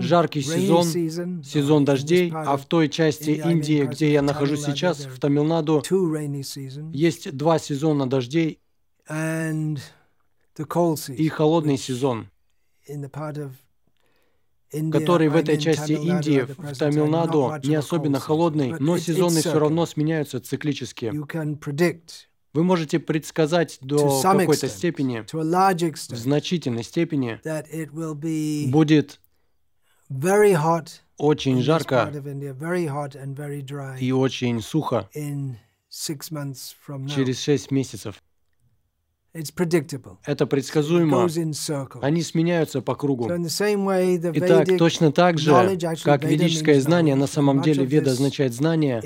жаркий 0.00 0.42
сезон, 0.42 1.42
сезон 1.42 1.84
дождей, 1.84 2.32
а 2.34 2.56
в 2.56 2.66
той 2.66 2.88
части 2.88 3.30
Индии, 3.30 3.84
где 3.84 4.12
я 4.12 4.22
нахожусь 4.22 4.64
сейчас, 4.64 5.04
в 5.06 5.18
Тамилнаду, 5.18 5.82
есть 6.92 7.32
два 7.36 7.58
сезона 7.58 8.08
дождей 8.08 8.60
и 11.16 11.28
холодный 11.28 11.76
сезон, 11.76 12.30
который 14.92 15.28
в 15.28 15.36
этой 15.36 15.58
части 15.58 15.92
Индии, 15.92 16.46
в 16.46 16.76
Тамилнаду, 16.78 17.54
не 17.64 17.74
особенно 17.74 18.20
холодный, 18.20 18.74
но 18.78 18.98
сезоны 18.98 19.40
все 19.40 19.58
равно 19.58 19.86
сменяются 19.86 20.40
циклически. 20.40 21.12
Вы 22.54 22.62
можете 22.62 23.00
предсказать 23.00 23.78
до 23.80 24.22
какой-то 24.22 24.68
степени, 24.68 25.24
в 25.32 26.16
значительной 26.16 26.84
степени, 26.84 27.40
будет 28.70 29.20
очень 31.18 31.62
жарко 31.62 32.10
и 34.00 34.12
очень 34.12 34.60
сухо 34.60 35.08
через 37.08 37.40
шесть 37.40 37.70
месяцев. 37.70 38.22
Это 40.24 40.46
предсказуемо. 40.46 41.28
Они 42.02 42.22
сменяются 42.22 42.80
по 42.82 42.94
кругу. 42.94 43.28
Итак, 43.28 44.68
точно 44.78 45.10
так 45.12 45.38
же, 45.38 45.50
как 46.04 46.24
ведическое 46.24 46.80
знание 46.80 47.14
на 47.16 47.26
самом 47.26 47.60
деле 47.62 47.84
веда 47.84 48.12
означает 48.12 48.54
знание, 48.54 49.00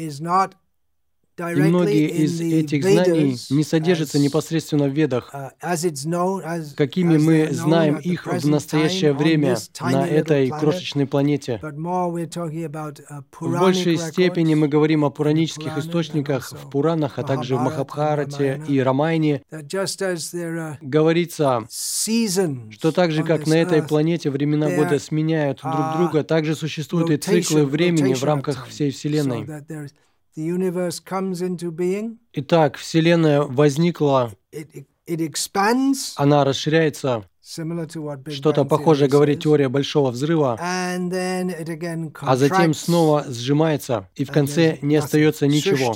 и 1.39 1.61
многие 1.61 2.09
из 2.09 2.41
этих 2.41 2.83
знаний 2.83 3.37
не 3.51 3.63
содержатся 3.63 4.19
непосредственно 4.19 4.89
в 4.89 4.93
Ведах, 4.93 5.33
uh, 5.33 6.75
какими 6.77 7.17
мы 7.19 7.49
знаем 7.53 7.97
их 7.97 8.27
в 8.27 8.49
настоящее 8.49 9.13
время 9.13 9.57
на 9.81 10.07
этой 10.07 10.51
крошечной 10.51 11.07
планете. 11.07 11.61
В 11.63 13.59
большей 13.59 13.97
степени 13.97 14.55
мы 14.55 14.69
говорим 14.69 15.05
о 15.05 15.11
пуранических 15.11 15.79
источниках 15.79 16.53
в 16.53 16.71
Пуранах, 16.71 17.19
а 17.19 17.23
также 17.23 17.57
в 17.57 17.61
Махабхарате 17.61 18.63
и 18.69 18.81
Рамайне. 18.81 19.43
Говорится, 20.81 21.67
что 21.69 22.93
так 22.93 23.13
же, 23.13 23.23
как 23.23 23.47
на 23.47 23.55
этой 23.55 23.83
планете 23.83 24.31
времена 24.31 24.71
года 24.71 24.99
сменяют 24.99 25.61
друг 25.63 25.97
друга, 25.97 26.25
также 26.25 26.55
существуют 26.55 27.11
и 27.11 27.17
циклы 27.17 27.65
времени 27.65 28.15
в 28.15 28.25
рамках 28.25 28.67
всей 28.67 28.91
Вселенной. 28.91 29.47
Итак, 32.33 32.77
Вселенная 32.77 33.43
возникла, 33.43 34.33
она 36.17 36.45
расширяется, 36.45 37.25
что-то 37.41 38.65
похожее 38.65 39.09
говорит 39.09 39.43
теория 39.43 39.69
Большого 39.69 40.11
Взрыва, 40.11 40.59
а 40.61 42.37
затем 42.37 42.75
снова 42.75 43.25
сжимается, 43.27 44.09
и 44.15 44.25
в 44.25 44.31
конце 44.31 44.79
не 44.83 44.97
остается 44.97 45.47
ничего. 45.47 45.93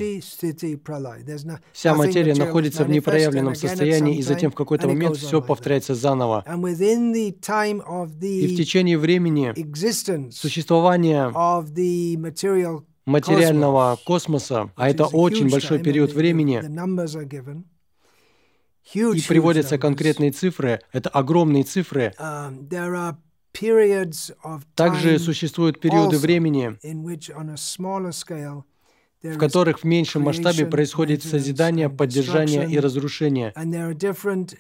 Вся 1.73 1.95
материя 1.95 2.35
находится 2.35 2.85
в 2.85 2.91
непроявленном 2.91 3.55
состоянии, 3.55 4.17
и 4.17 4.23
затем 4.23 4.51
в 4.51 4.55
какой-то 4.55 4.89
момент 4.89 5.19
все 5.19 5.43
повторяется 5.43 5.95
заново. 5.95 6.43
И 6.47 7.35
в 8.47 8.57
течение 8.57 8.99
времени 8.99 9.53
существования 10.33 11.31
материального 13.05 13.99
космоса, 14.05 14.71
а 14.77 14.89
это 14.89 15.07
очень 15.07 15.51
большой 15.51 15.79
период 15.81 16.13
времени, 16.13 16.63
и 18.95 19.21
приводятся 19.29 19.79
конкретные 19.79 20.33
цифры, 20.33 20.81
это 20.93 21.09
огромные 21.09 21.65
цифры. 21.65 22.13
Um, 22.19 22.69
Также 24.75 25.19
существуют 25.19 25.81
периоды 25.81 26.19
времени, 26.19 26.79
в 29.23 29.39
которых 29.39 29.81
в 29.81 29.85
меньшем 29.85 30.23
масштабе 30.23 30.67
происходит 30.67 31.23
созидание, 31.23 31.89
поддержание 31.89 32.69
и 32.69 32.79
разрушение. 32.79 33.53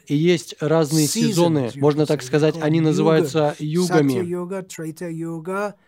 И 0.06 0.14
есть 0.14 0.54
разные 0.60 1.06
сезоны, 1.08 1.70
можно 1.74 2.06
так 2.06 2.22
сказать, 2.22 2.56
они 2.60 2.80
называются 2.80 3.56
югами. 3.58 4.22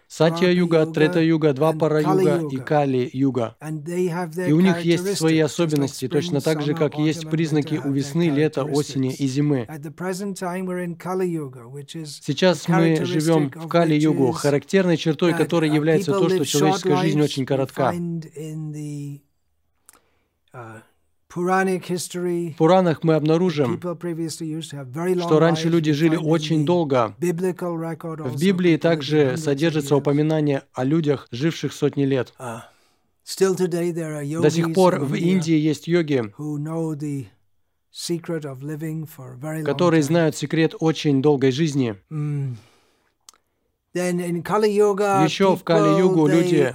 Сатья-юга, 0.08 0.86
Трета-юга, 0.86 1.52
Двапара-юга 1.52 2.48
и 2.48 2.56
Кали-юга. 2.56 3.56
И 4.46 4.52
у 4.52 4.60
них 4.60 4.80
есть 4.80 5.16
свои 5.16 5.38
особенности, 5.40 6.08
точно 6.08 6.40
так 6.40 6.62
же, 6.62 6.74
как 6.74 6.96
есть 6.98 7.28
признаки 7.28 7.80
у 7.84 7.90
весны, 7.90 8.30
лета, 8.30 8.64
осени 8.64 9.12
и 9.12 9.26
зимы. 9.26 9.66
Сейчас 12.04 12.68
мы 12.68 13.04
живем 13.04 13.50
в 13.54 13.68
Кали-югу, 13.68 14.32
характерной 14.32 14.96
чертой 14.96 15.34
которой 15.34 15.70
является 15.70 16.12
то, 16.12 16.28
что 16.28 16.44
человеческая 16.44 16.96
жизнь 16.96 17.20
очень 17.20 17.46
коротка. 17.46 17.94
В 21.34 22.54
Пуранах 22.56 23.02
мы 23.02 23.14
обнаружим, 23.14 23.80
что 23.80 25.38
раньше 25.40 25.68
люди 25.68 25.92
жили 25.92 26.16
очень 26.16 26.64
долго. 26.64 27.16
В 27.18 28.40
Библии 28.40 28.76
также 28.76 29.36
содержится 29.36 29.96
упоминание 29.96 30.62
о 30.72 30.84
людях, 30.84 31.26
живших 31.32 31.72
сотни 31.72 32.04
лет. 32.04 32.32
До 32.38 34.50
сих 34.50 34.74
пор 34.74 35.00
в 35.00 35.14
Индии 35.14 35.56
есть 35.56 35.88
йоги, 35.88 36.32
которые 39.64 40.02
знают 40.02 40.36
секрет 40.36 40.74
очень 40.78 41.22
долгой 41.22 41.50
жизни. 41.50 41.96
Еще 43.94 45.56
в 45.56 45.64
Кали-югу 45.64 46.26
люди 46.26 46.74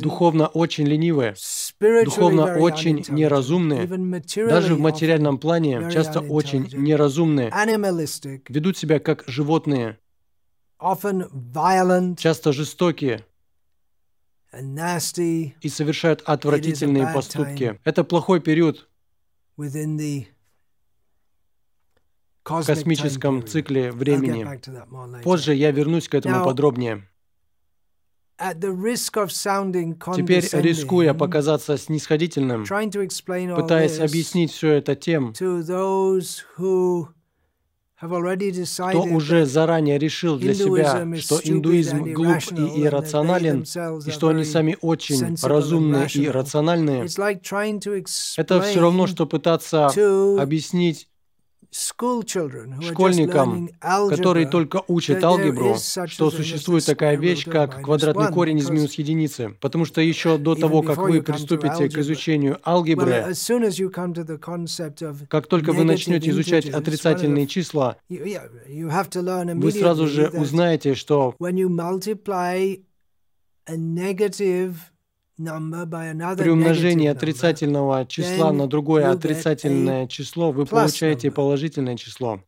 духовно 0.00 0.46
очень 0.46 0.86
ленивые, 0.86 1.34
духовно 2.04 2.54
очень 2.56 3.04
неразумные, 3.08 3.88
даже 4.48 4.74
в 4.76 4.80
материальном 4.80 5.38
плане 5.38 5.90
часто 5.90 6.20
очень 6.20 6.68
неразумные, 6.72 7.50
ведут 8.48 8.76
себя 8.76 9.00
как 9.00 9.24
животные, 9.26 9.98
часто 12.16 12.52
жестокие, 12.52 13.24
и 15.60 15.68
совершают 15.68 16.22
отвратительные 16.24 17.08
поступки. 17.12 17.80
Это 17.84 18.04
плохой 18.04 18.40
период 18.40 18.88
в 19.56 19.68
космическом 22.64 23.44
цикле 23.46 23.90
времени. 23.92 24.46
Позже 25.22 25.54
я 25.54 25.70
вернусь 25.72 26.08
к 26.08 26.14
этому 26.14 26.44
подробнее. 26.44 27.08
Теперь, 30.16 30.44
рискуя 30.62 31.12
показаться 31.14 31.76
снисходительным, 31.76 32.64
пытаясь 32.64 33.98
объяснить 33.98 34.52
все 34.52 34.74
это 34.74 34.94
тем, 34.94 35.32
кто 38.00 39.02
уже 39.02 39.44
заранее 39.44 39.98
решил 39.98 40.38
для 40.38 40.54
себя, 40.54 41.16
что 41.16 41.40
индуизм 41.42 42.04
глуп 42.12 42.38
и 42.52 42.84
иррационален, 42.84 43.62
и 44.06 44.10
что 44.10 44.28
они 44.28 44.44
сами 44.44 44.76
очень 44.80 45.36
разумные 45.42 46.06
и 46.14 46.28
рациональные, 46.28 47.08
это 48.36 48.60
все 48.62 48.80
равно, 48.80 49.06
что 49.08 49.26
пытаться 49.26 49.86
объяснить 50.40 51.08
школьникам, 51.70 53.68
которые 53.80 54.48
только 54.48 54.82
учат 54.88 55.22
алгебру, 55.22 55.76
что 56.06 56.30
существует 56.30 56.84
такая 56.86 57.16
вещь, 57.16 57.44
как 57.44 57.82
квадратный 57.82 58.32
корень 58.32 58.58
из 58.58 58.70
минус 58.70 58.94
единицы. 58.94 59.54
Потому 59.60 59.84
что 59.84 60.00
еще 60.00 60.38
до 60.38 60.54
того, 60.54 60.82
как 60.82 60.98
вы 60.98 61.22
приступите 61.22 61.88
к 61.88 61.98
изучению 61.98 62.58
алгебры, 62.64 63.34
как 65.28 65.46
только 65.46 65.72
вы 65.72 65.84
начнете 65.84 66.30
изучать 66.30 66.68
отрицательные 66.68 67.46
числа, 67.46 67.96
вы 68.08 69.72
сразу 69.72 70.06
же 70.06 70.28
узнаете, 70.28 70.94
что 70.94 71.34
при 75.38 76.48
умножении 76.50 77.06
отрицательного 77.06 78.04
числа 78.06 78.52
на 78.52 78.66
другое 78.66 79.10
отрицательное 79.10 80.08
число 80.08 80.50
вы 80.50 80.66
получаете 80.66 81.30
положительное 81.30 81.96
число. 81.96 82.40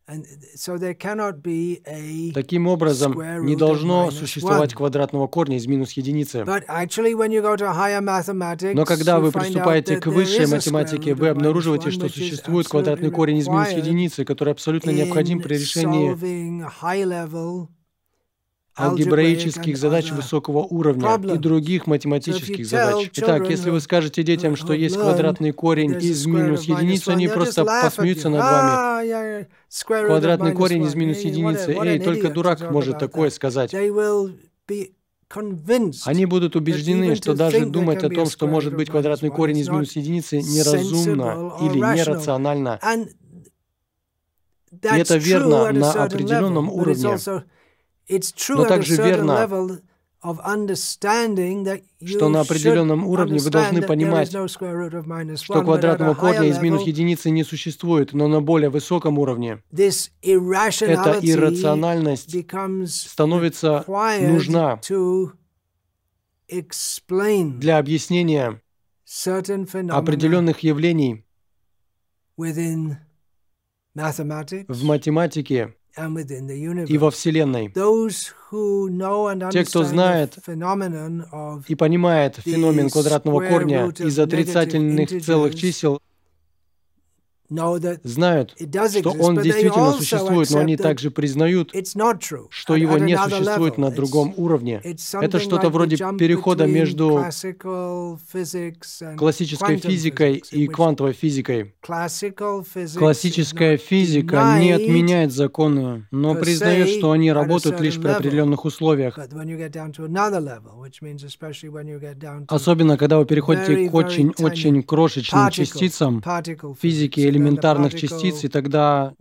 Таким 2.35 2.67
образом, 2.67 3.47
не 3.47 3.55
должно 3.55 4.11
существовать 4.11 4.75
квадратного 4.75 5.29
корня 5.29 5.57
из 5.57 5.67
минус 5.69 5.93
единицы. 5.93 6.45
Но 8.75 8.85
когда 8.85 9.21
вы 9.21 9.33
приступаете 9.33 9.97
к 9.97 10.07
высшей 10.07 10.47
математике, 10.47 11.15
вы 11.15 11.29
обнаруживаете, 11.29 11.91
что 11.93 12.09
существует 12.09 12.67
квадратный 12.69 13.11
корень 13.13 13.39
из 13.39 13.47
минус 13.47 13.71
единицы, 13.71 14.25
который 14.25 14.53
абсолютно 14.53 14.91
необходим 14.91 15.41
при 15.41 15.55
решении 15.55 16.11
алгебраических 18.81 19.77
задач 19.77 20.11
высокого 20.11 20.59
уровня 20.59 21.17
и 21.35 21.39
других 21.39 21.87
математических 21.87 22.67
задач. 22.67 23.11
Итак, 23.15 23.49
если 23.49 23.71
вы 23.71 23.81
скажете 23.81 24.23
детям, 24.23 24.57
что 24.57 24.73
есть 24.73 24.97
квадратный 24.97 25.53
корень 25.53 25.97
из 26.01 26.27
минус 26.27 26.65
единицы, 26.65 27.11
они 27.11 27.29
просто 27.29 27.65
посмеются 27.65 28.29
над 28.29 28.41
вами. 28.43 29.49
Квадратный 29.87 30.53
корень 30.53 30.85
из 30.85 30.95
минус 30.95 31.19
единицы. 31.19 31.77
Эй, 31.83 31.99
только 31.99 32.31
дурак 32.31 32.71
может 32.71 32.99
такое 32.99 33.31
сказать. 33.31 33.75
Они 36.07 36.27
будут 36.27 36.57
убеждены, 36.57 37.15
что 37.15 37.35
даже 37.35 37.65
думать 37.67 38.03
о 38.03 38.11
том, 38.11 38.27
что 38.29 38.47
может 38.49 38.75
быть 38.75 38.91
квадратный 38.91 39.31
корень 39.31 39.59
из 39.59 39.69
минус 39.69 39.93
единицы, 39.93 40.39
неразумно 40.39 41.55
или 41.61 41.79
нерационально. 41.79 42.81
И 44.73 44.87
это 44.87 45.17
верно 45.17 45.73
на 45.73 45.93
определенном 46.05 46.69
уровне. 46.71 47.17
Но 48.49 48.65
также 48.65 48.97
верно, 48.97 49.81
что 52.05 52.29
на 52.29 52.41
определенном 52.41 53.07
уровне 53.07 53.39
вы 53.39 53.51
должны 53.51 53.83
понимать, 53.83 54.31
что 55.41 55.63
квадратного 55.63 56.15
корня 56.15 56.49
из 56.49 56.59
минус 56.59 56.83
единицы 56.83 57.31
не 57.31 57.45
существует, 57.45 58.13
но 58.13 58.29
на 58.29 58.43
более 58.43 58.69
высоком 58.69 59.19
уровне. 59.19 59.63
эта 59.73 61.19
иррациональность 61.23 62.37
становится 62.89 63.85
нужна 64.21 64.81
для 67.61 67.79
объяснения 67.79 68.61
определенных 69.89 70.61
явлений 70.61 71.25
в 74.69 74.85
математике 74.85 75.75
и 75.97 76.99
во 76.99 77.11
Вселенной. 77.11 77.69
Те, 79.53 79.65
кто 79.65 79.85
знает 79.85 80.39
и 81.69 81.75
понимает 81.75 82.37
феномен 82.37 82.91
квадратного 82.91 83.49
корня 83.49 83.87
из 83.89 84.19
отрицательных 84.19 85.23
целых 85.23 85.55
чисел, 85.55 86.01
знают, 87.51 88.55
что 88.57 89.11
он 89.11 89.41
действительно 89.43 89.93
существует, 89.93 90.51
но 90.51 90.59
они 90.61 90.77
также 90.77 91.11
признают, 91.11 91.73
что 92.51 92.77
его 92.77 92.99
не 92.99 93.17
существует 93.19 93.79
на 93.79 93.91
другом 93.91 94.35
уровне. 94.37 94.81
Это 95.13 95.39
что-то 95.41 95.69
вроде 95.71 95.97
перехода 95.97 96.67
между 96.67 97.25
классической 99.17 99.77
физикой 99.77 100.43
и 100.51 100.67
квантовой 100.67 101.13
физикой. 101.13 101.75
Классическая 102.97 103.77
физика 103.77 104.59
не 104.59 104.73
отменяет 104.73 105.33
законы, 105.33 106.07
но 106.11 106.35
признает, 106.35 106.89
что 106.89 107.11
они 107.13 107.33
работают 107.33 107.81
лишь 107.81 108.01
при 108.01 108.09
определенных 108.09 108.65
условиях. 108.65 109.19
Особенно, 112.49 112.97
когда 112.97 113.19
вы 113.19 113.27
переходите 113.27 113.89
к 113.89 113.95
очень-очень 113.95 114.83
крошечным 114.83 115.51
частицам 115.51 116.23
физики 116.81 117.21
или 117.21 117.40
элементарных 117.41 117.95
частиц, 117.95 118.45
и 118.45 118.49
тогда 118.49 119.13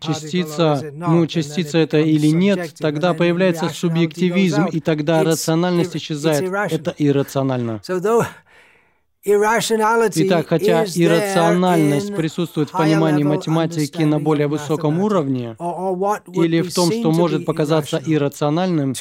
частица, 0.00 0.90
ну, 0.92 1.26
частица 1.26 1.78
это 1.78 1.98
или 1.98 2.28
нет, 2.28 2.74
тогда 2.78 3.14
появляется 3.14 3.68
субъективизм, 3.68 4.66
и 4.66 4.80
тогда 4.80 5.22
рациональность 5.22 5.96
исчезает. 5.96 6.42
Это 6.72 6.94
иррационально. 6.98 7.80
Итак, 9.26 10.46
хотя 10.48 10.84
иррациональность 10.84 12.14
присутствует 12.14 12.68
в 12.68 12.72
понимании 12.72 13.24
математики 13.24 14.02
на 14.02 14.20
более 14.20 14.48
высоком 14.48 15.00
уровне, 15.00 15.56
или 16.34 16.60
в 16.60 16.74
том, 16.74 16.92
что 16.92 17.10
может 17.10 17.46
показаться 17.46 18.02
иррациональным, 18.04 18.94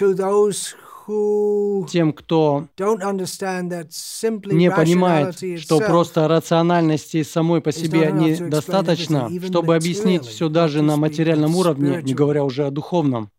тем, 1.89 2.13
кто 2.13 2.67
не 2.77 4.71
понимает, 4.71 5.59
что 5.59 5.79
просто 5.79 6.27
рациональности 6.27 7.23
самой 7.23 7.61
по 7.61 7.71
себе 7.71 8.11
недостаточно, 8.11 9.29
чтобы 9.45 9.75
объяснить 9.75 10.25
все 10.25 10.49
даже 10.49 10.81
на 10.81 10.97
материальном 10.97 11.55
уровне, 11.55 12.01
не 12.03 12.13
говоря 12.13 12.43
уже 12.43 12.65
о 12.65 12.71
духовном. 12.71 13.29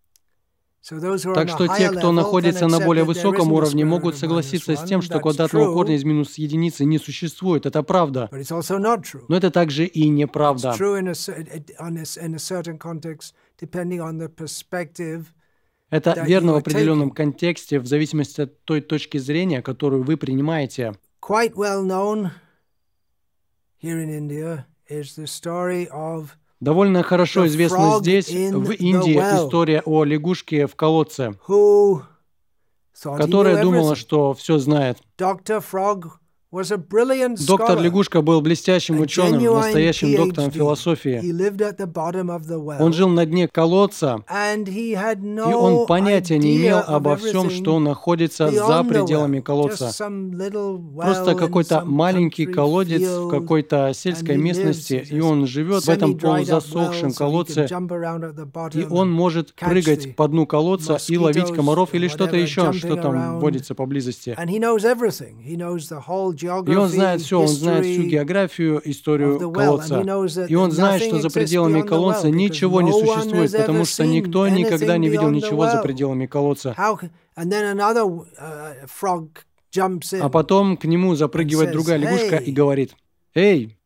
Так 1.35 1.49
что 1.49 1.67
те, 1.67 1.91
кто 1.91 2.13
находится 2.13 2.69
на 2.69 2.79
более 2.79 3.05
высоком 3.05 3.53
уровне, 3.53 3.85
могут 3.85 4.17
согласиться 4.17 4.77
с 4.77 4.85
тем, 4.85 5.01
что 5.01 5.19
квадратного 5.19 5.73
корня 5.73 5.95
из 5.97 6.05
минус 6.05 6.35
единицы 6.35 6.85
не 6.85 6.99
существует. 6.99 7.65
Это 7.65 7.83
правда. 7.83 8.29
Но 9.29 9.37
это 9.37 9.51
также 9.51 9.87
и 9.87 10.09
неправда. 10.09 10.75
Это 15.95 16.25
верно 16.25 16.55
в 16.55 16.57
определенном 16.57 17.13
контексте, 17.13 17.79
в 17.79 17.87
зависимости 17.87 18.41
от 18.41 18.65
той 18.65 18.81
точки 18.81 19.19
зрения, 19.19 19.63
которую 19.63 20.03
вы 20.03 20.17
принимаете. 20.17 20.95
Довольно 26.61 27.03
хорошо 27.05 27.47
известна 27.47 27.99
здесь, 28.01 28.29
в 28.29 28.71
Индии, 28.73 29.17
история 29.17 29.83
о 29.85 30.03
лягушке 30.03 30.67
в 30.67 30.75
колодце, 30.75 31.39
которая 33.01 33.63
думала, 33.63 33.95
что 33.95 34.35
все 34.35 34.59
знает. 34.59 34.99
Доктор 35.17 35.63
Лягушка 37.81 38.23
был 38.23 38.41
блестящим 38.41 39.01
ученым, 39.01 39.43
настоящим 39.43 40.15
доктором 40.17 40.51
философии. 40.51 41.21
Он 42.81 42.93
жил 42.93 43.09
на 43.09 43.27
дне 43.27 43.49
колодца, 43.49 44.23
и 44.29 44.97
он 45.55 45.87
понятия 45.87 46.39
не 46.39 46.57
имел 46.57 46.79
обо 46.87 47.17
всем, 47.17 47.51
что 47.51 47.79
находится 47.81 48.51
за 48.51 48.85
пределами 48.85 49.41
колодца. 49.41 49.91
Просто 50.97 51.35
какой-то 51.35 51.85
маленький 51.85 52.47
колодец 52.47 53.03
в 53.03 53.29
какой-то 53.29 53.93
сельской 53.95 54.37
местности, 54.37 55.05
и 55.11 55.21
он 55.21 55.47
живет 55.47 55.85
в 55.85 55.89
этом 55.89 56.17
полузасохшем 56.19 57.13
колодце, 57.13 57.67
и 58.75 58.85
он 58.85 59.11
может 59.11 59.55
прыгать 59.55 60.15
по 60.17 60.29
дну 60.29 60.47
колодца 60.47 60.99
и 61.09 61.19
ловить 61.19 61.53
комаров 61.53 61.95
или 61.95 62.09
что-то 62.09 62.37
еще, 62.37 62.73
что 62.73 62.97
там 62.97 63.41
водится 63.41 63.75
поблизости. 63.75 64.37
И 66.45 66.77
он 66.77 66.89
знает 66.89 67.21
все, 67.23 67.41
он 67.41 67.49
знает 67.49 67.87
всю 67.87 68.03
географию, 68.03 68.81
историю 68.85 69.51
колодца. 69.51 70.01
И 70.49 70.55
он 70.55 70.71
знает, 70.71 71.03
что 71.03 71.21
за 71.21 71.31
пределами 71.31 71.83
колодца 71.83 72.31
ничего 72.31 72.83
не 72.83 72.93
существует, 72.93 73.53
потому 73.53 73.85
что 73.85 74.07
никто 74.07 74.49
никогда 74.49 74.97
не 74.99 75.09
видел 75.09 75.31
ничего 75.31 75.67
за 75.67 75.79
пределами 75.79 76.27
колодца. 76.27 76.75
А 80.21 80.29
потом 80.29 80.77
к 80.77 80.85
нему 80.85 81.15
запрыгивает 81.15 81.73
другая 81.73 81.99
лягушка 81.99 82.37
и 82.37 82.53
говорит, 82.53 82.95
«Эй, 83.35 83.77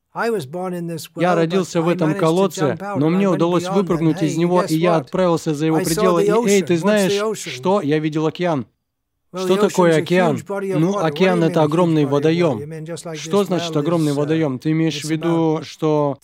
я 1.17 1.35
родился 1.35 1.81
в 1.81 1.89
этом 1.89 2.15
колодце, 2.15 2.79
но 2.97 3.09
мне 3.09 3.29
удалось 3.29 3.69
выпрыгнуть 3.69 4.23
из 4.23 4.37
него, 4.37 4.63
и 4.63 4.75
я 4.75 4.97
отправился 4.97 5.55
за 5.55 5.67
его 5.67 5.79
пределы. 5.79 6.25
И, 6.25 6.31
эй, 6.31 6.63
ты 6.63 6.77
знаешь, 6.77 7.39
что? 7.39 7.81
Я 7.81 7.99
видел 7.99 8.27
океан. 8.27 8.67
Что 9.35 9.57
такое 9.57 9.99
океан? 9.99 10.39
Ну, 10.49 10.97
океан— 10.99 11.43
это 11.45 11.63
огромный 11.63 12.07
водоем. 12.07 12.87
Что 13.15 13.45
значит 13.45 13.77
огромный 13.77 14.15
водоем? 14.15 14.59
Ты 14.59 14.71
имеешь 14.71 15.03
в 15.03 15.11
виду, 15.11 15.61
что 15.63 16.19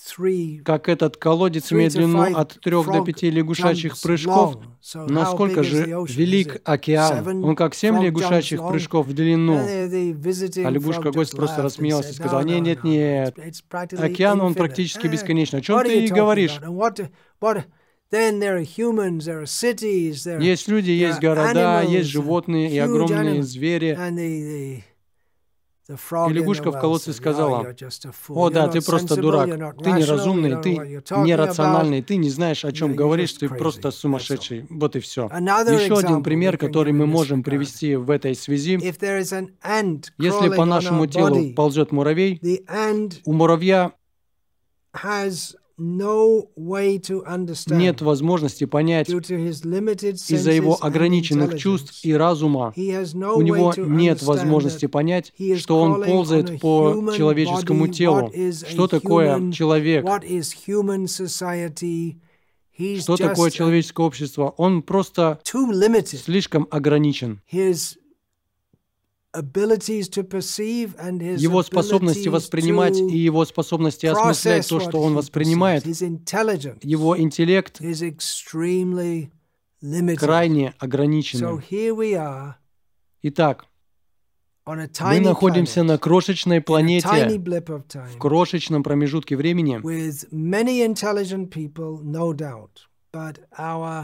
как 0.65 0.89
этот 0.89 1.19
колодец 1.19 1.71
имеет 1.73 1.93
длину 1.93 2.23
от 2.35 2.59
трех 2.61 2.87
до 2.87 3.05
пяти 3.05 3.31
лягушачьих 3.31 4.01
прыжков? 4.01 4.57
Насколько 4.95 5.63
же 5.63 5.85
велик 6.09 6.61
океан? 6.65 7.45
Он 7.45 7.57
как 7.57 7.75
семь 7.75 8.03
лягушачьих 8.03 8.61
прыжков 8.67 9.07
в 9.07 9.15
длину. 9.15 9.59
А 9.59 10.71
лягушка-гость 10.71 11.37
просто 11.37 11.63
рассмеялась 11.63 12.11
и 12.11 12.15
сказала, 12.15 12.41
нет, 12.41 12.63
нет, 12.63 12.85
нет, 12.85 13.37
океан, 13.99 14.41
он 14.41 14.55
практически 14.55 15.07
бесконечный. 15.09 15.61
О 15.61 15.63
чем 15.63 15.83
ты 15.85 16.09
говоришь? 16.09 16.59
Есть 20.41 20.69
люди, 20.69 20.91
есть 20.91 21.21
города, 21.21 21.83
есть 21.83 22.09
животные 22.09 22.71
и 22.71 22.79
огромные 22.79 23.43
звери. 23.43 23.97
И 25.87 26.33
лягушка 26.33 26.71
в 26.73 26.81
колодце 26.81 27.13
сказала, 27.13 27.75
«О, 28.29 28.49
да, 28.49 28.69
ты 28.69 28.81
просто 28.81 29.17
дурак, 29.17 29.77
ты 29.83 29.93
неразумный, 29.93 30.63
ты 30.63 30.77
нерациональный, 31.19 32.01
ты 32.01 32.17
не 32.17 32.31
знаешь, 32.31 32.65
о 32.65 32.73
чем 32.73 32.95
говоришь, 32.97 33.35
ты 33.35 33.51
просто 33.51 33.91
сумасшедший». 33.91 34.67
Вот 34.71 34.97
и 34.97 35.01
все. 35.01 35.29
Еще 35.29 35.99
один 35.99 36.23
пример, 36.23 36.57
который 36.57 36.95
мы 36.95 37.07
можем 37.07 37.43
привести 37.43 37.97
в 37.97 38.09
этой 38.11 38.35
связи. 38.35 38.79
Если 40.19 40.49
по 40.57 40.65
нашему 40.65 41.07
телу 41.07 41.53
ползет 41.55 41.93
муравей, 41.93 42.41
у 43.27 43.33
муравья 43.35 43.93
нет 47.71 48.01
возможности 48.01 48.65
понять 48.65 49.09
из-за 49.09 50.51
его 50.53 50.79
ограниченных 50.81 51.59
чувств 51.59 52.05
и 52.05 52.13
разума. 52.13 52.73
У 52.77 53.43
него 53.43 53.73
нет 53.77 54.23
возможности 54.23 54.87
понять, 54.87 55.33
что 55.57 55.81
он 55.81 56.05
ползает 56.05 56.61
по 56.61 57.13
человеческому 57.17 57.89
телу. 57.89 58.33
Что 58.53 58.87
такое 58.87 59.51
человек? 59.53 60.05
Что 63.01 63.17
такое 63.17 63.51
человеческое 63.51 64.07
общество? 64.07 64.55
Он 64.57 64.83
просто 64.83 65.41
слишком 65.45 66.67
ограничен. 66.71 67.41
Его 71.43 71.63
способности 71.63 72.29
воспринимать 72.29 72.97
и 72.97 73.19
его 73.19 73.45
способности 73.45 74.07
осмыслять 74.07 74.69
то, 74.69 74.79
что 74.81 75.01
он 75.01 75.15
воспринимает, 75.15 75.85
его 76.85 77.19
интеллект 77.19 77.81
крайне 80.19 80.75
ограничен. 80.79 81.61
Итак, 83.23 83.67
мы 84.67 85.21
находимся 85.21 85.83
на 85.83 85.99
крошечной 85.99 86.61
планете, 86.63 87.09
в 87.09 88.19
крошечном 88.19 88.83
промежутке 88.83 89.37
времени, 89.37 89.81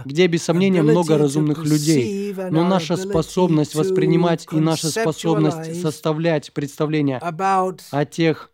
где, 0.04 0.26
без 0.26 0.42
сомнения, 0.42 0.82
много 0.82 1.18
разумных 1.18 1.64
людей, 1.64 2.34
но 2.50 2.64
наша 2.66 2.96
способность 2.96 3.74
воспринимать 3.74 4.46
и 4.52 4.56
наша 4.56 4.88
способность 4.88 5.80
составлять 5.80 6.52
представления 6.52 7.18
о 7.18 8.04
тех 8.04 8.50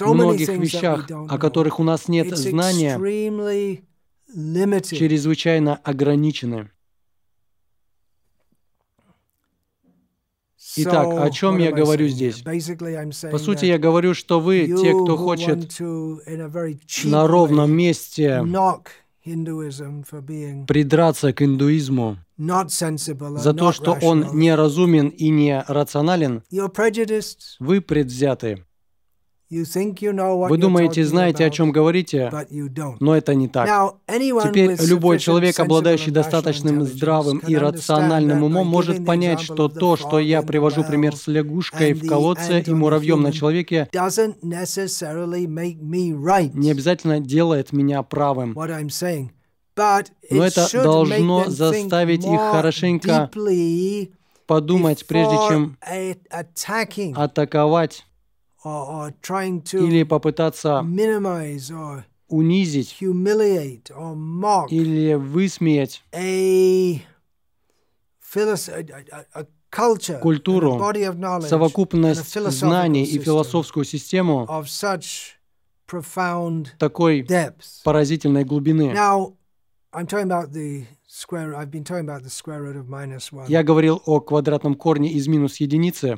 многих 0.00 0.48
вещах, 0.48 1.08
о 1.10 1.38
которых 1.38 1.80
у 1.80 1.84
нас 1.84 2.08
нет 2.08 2.36
знания, 2.36 2.98
чрезвычайно 4.82 5.76
ограничены. 5.76 6.70
Итак, 10.76 11.08
о 11.08 11.30
чем 11.30 11.58
я 11.58 11.72
говорю 11.72 12.08
здесь? 12.08 12.42
По 12.42 13.38
сути, 13.38 13.64
я 13.64 13.78
говорю, 13.78 14.14
что 14.14 14.40
вы, 14.40 14.66
те, 14.66 14.92
кто 14.92 15.16
хочет 15.16 15.80
на 17.04 17.26
ровном 17.26 17.70
месте 17.72 18.42
придраться 20.66 21.32
к 21.32 21.42
индуизму 21.42 22.18
за 22.36 23.54
то, 23.54 23.72
что 23.72 23.98
он 24.00 24.26
неразумен 24.38 25.08
и 25.08 25.28
не 25.28 25.64
рационален, 25.66 26.42
вы 27.58 27.80
предвзяты. 27.80 28.64
Вы 29.50 30.58
думаете, 30.58 31.04
знаете, 31.04 31.46
о 31.46 31.50
чем 31.50 31.72
говорите, 31.72 32.30
но 33.00 33.16
это 33.16 33.34
не 33.34 33.48
так. 33.48 33.96
Теперь 34.06 34.76
любой 34.84 35.18
человек, 35.18 35.58
обладающий 35.58 36.12
достаточным 36.12 36.82
здравым 36.82 37.38
и 37.38 37.56
рациональным 37.56 38.42
умом, 38.42 38.66
может 38.66 39.06
понять, 39.06 39.40
что 39.40 39.68
то, 39.68 39.96
что 39.96 40.18
я 40.18 40.42
привожу 40.42 40.84
пример 40.84 41.16
с 41.16 41.28
лягушкой 41.28 41.94
в 41.94 42.06
колодце 42.06 42.60
и 42.60 42.70
муравьем 42.72 43.22
на 43.22 43.32
человеке, 43.32 43.88
не 43.92 46.70
обязательно 46.70 47.20
делает 47.20 47.72
меня 47.72 48.02
правым. 48.02 48.52
Но 48.54 48.66
это 50.44 50.68
должно 50.72 51.44
заставить 51.46 52.26
их 52.26 52.40
хорошенько 52.40 53.30
подумать, 54.46 55.06
прежде 55.06 55.36
чем 55.48 55.78
атаковать 57.14 58.04
или 58.64 60.02
попытаться 60.04 60.82
унизить 62.28 62.96
или 64.70 65.14
высмеять 65.14 66.02
культуру, 70.20 70.78
совокупность 71.48 72.34
знаний 72.50 73.04
и 73.04 73.18
философскую 73.18 73.84
систему 73.84 74.46
такой 76.78 77.26
поразительной 77.84 78.44
глубины. 78.44 78.92
Я 83.48 83.62
говорил 83.64 84.00
о 84.04 84.20
квадратном 84.20 84.76
корне 84.76 85.12
из 85.12 85.26
минус 85.26 85.56
единицы. 85.56 86.16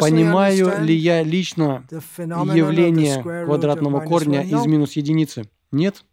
Понимаю 0.00 0.82
ли 0.82 0.94
я 0.94 1.22
лично 1.22 1.86
явление 1.90 3.22
квадратного 3.22 4.00
корня 4.00 4.42
из 4.42 4.66
минус 4.66 4.92
единицы? 4.92 5.48
Нет. 5.72 6.04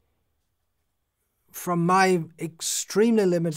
С 1.54 1.68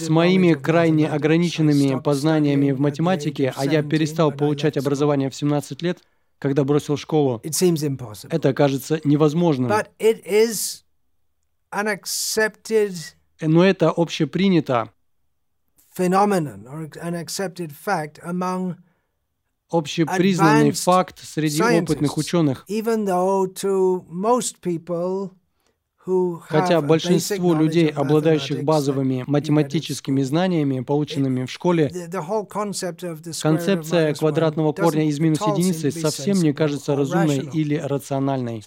моими 0.09 0.55
крайне 0.55 1.09
ограниченными 1.09 2.01
познаниями 2.01 2.73
в 2.73 2.81
математике, 2.81 3.53
а 3.57 3.65
я 3.65 3.83
перестал 3.85 4.33
получать 4.33 4.77
образование 4.77 5.31
в 5.31 5.35
17 5.35 5.81
лет, 5.83 6.01
когда 6.41 6.65
бросил 6.65 6.97
школу, 6.97 7.41
это 8.31 8.53
кажется 8.53 9.01
невозможным. 9.05 9.71
Но 13.41 13.65
это 13.65 13.91
общепринято 13.91 14.91
общепризнанный 19.71 20.73
факт 20.73 21.19
среди 21.23 21.63
опытных 21.63 22.17
ученых. 22.17 22.65
Хотя 26.49 26.83
большинству 26.83 27.55
людей, 27.55 27.89
обладающих 27.89 28.63
базовыми 28.63 29.25
математическими 29.27 30.23
знаниями, 30.23 30.81
полученными 30.81 31.47
в 31.47 31.51
школе, 31.51 31.91
концепция 33.43 34.15
квадратного 34.15 34.73
корня 34.73 35.09
из 35.09 35.19
минус 35.19 35.41
единицы 35.41 35.91
совсем 35.91 36.37
не 36.39 36.53
кажется 36.53 36.95
разумной 36.95 37.39
или 37.39 37.77
рациональной. 37.77 38.63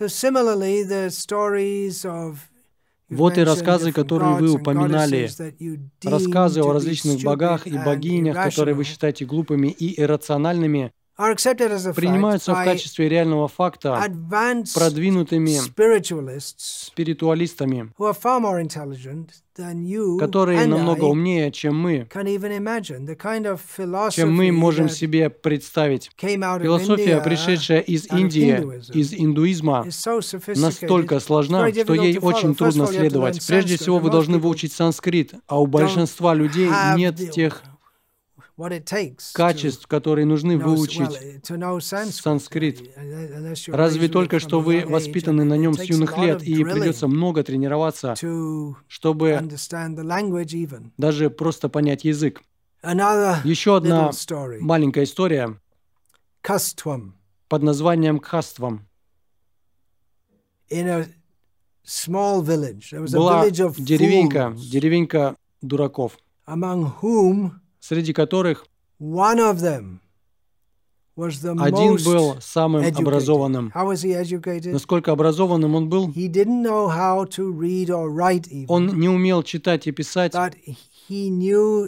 Вот 3.10 3.38
и 3.38 3.43
рассказы, 3.43 3.91
которые 3.91 4.36
вы 4.36 4.51
упоминали, 4.51 5.30
рассказы 6.03 6.62
о 6.62 6.74
различных 6.74 7.22
богах 7.24 7.66
и 7.66 7.78
богинях, 7.78 8.43
которые 8.43 8.76
вы 8.76 8.84
считаете 8.84 9.26
глупыми 9.26 9.68
и 9.68 10.01
иррациональными, 10.01 10.91
принимаются 11.18 12.53
в 12.53 12.63
качестве 12.63 13.09
реального 13.09 13.47
факта 13.47 13.99
продвинутыми 14.74 15.57
спиритуалистами, 16.38 17.91
которые 20.20 20.65
намного 20.68 21.05
умнее, 21.05 21.51
чем 21.51 21.80
мы, 21.80 22.07
чем 24.11 24.34
мы 24.34 24.51
можем 24.51 24.89
себе 24.89 25.30
представить. 25.32 26.11
Философия, 26.18 27.22
пришедшая 27.22 27.80
из 27.80 28.05
Индии, 28.11 28.63
из 28.95 29.13
индуизма, 29.13 29.86
настолько 30.55 31.20
сложна, 31.20 31.72
что 31.72 31.93
ей 31.95 32.20
очень 32.20 32.53
трудно 32.55 32.86
следовать. 32.88 33.45
Прежде 33.47 33.78
всего, 33.78 33.97
вы 33.99 34.11
должны 34.11 34.38
выучить 34.38 34.74
санскрит, 34.74 35.34
а 35.47 35.59
у 35.59 35.65
большинства 35.65 36.34
людей 36.36 36.70
нет 36.95 37.15
тех 37.32 37.63
качеств, 39.34 39.88
которые 39.88 40.26
нужны 40.26 40.58
выучить 40.58 41.43
санскрит. 42.12 42.82
Разве 43.68 44.08
только 44.08 44.39
что 44.39 44.60
вы 44.60 44.84
воспитаны 44.86 45.43
на 45.43 45.55
нем 45.55 45.76
с 45.76 45.84
юных 45.84 46.18
лет, 46.18 46.43
и 46.43 46.64
придется 46.64 47.08
много 47.08 47.43
тренироваться, 47.43 48.16
чтобы 48.88 49.47
даже 50.97 51.30
просто 51.30 51.70
понять 51.70 52.03
язык. 52.03 52.41
Еще 52.84 53.78
одна 53.78 54.12
маленькая 54.60 55.03
история. 55.03 55.60
Под 57.47 57.64
названием 57.64 58.20
Каствам. 58.20 58.88
Была 60.70 63.49
деревенька, 63.49 64.53
деревенька 64.58 65.36
дураков, 65.62 66.18
среди 67.88 68.14
которых 68.14 68.66
Один 71.20 71.98
был 72.04 72.36
самым 72.42 72.86
образованным. 72.86 73.72
Насколько 74.72 75.12
образованным 75.14 75.76
он 75.76 75.90
был? 75.90 76.12
Он 78.68 78.88
не 79.00 79.10
умел 79.10 79.42
читать 79.44 79.88
и 79.88 79.92
писать, 79.92 80.34
но 81.10 81.88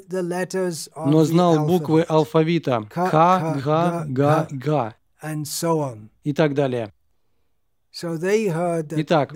знал 1.25 1.67
буквы 1.67 2.01
алфавита 2.03 2.87
К, 2.89 3.59
Г, 3.63 4.05
Г, 4.07 4.47
Г 4.51 4.95
и 6.23 6.33
так 6.33 6.53
далее. 6.53 6.93
Итак, 8.01 9.33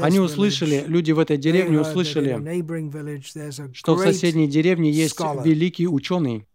они 0.00 0.18
услышали, 0.18 0.84
люди 0.86 1.12
в 1.12 1.18
этой 1.18 1.36
деревне 1.36 1.80
услышали, 1.80 2.32
что 3.74 3.94
в 3.94 4.00
соседней 4.00 4.48
деревне 4.48 4.90
есть 4.90 5.18
великий 5.44 5.86
ученый, 5.86 6.46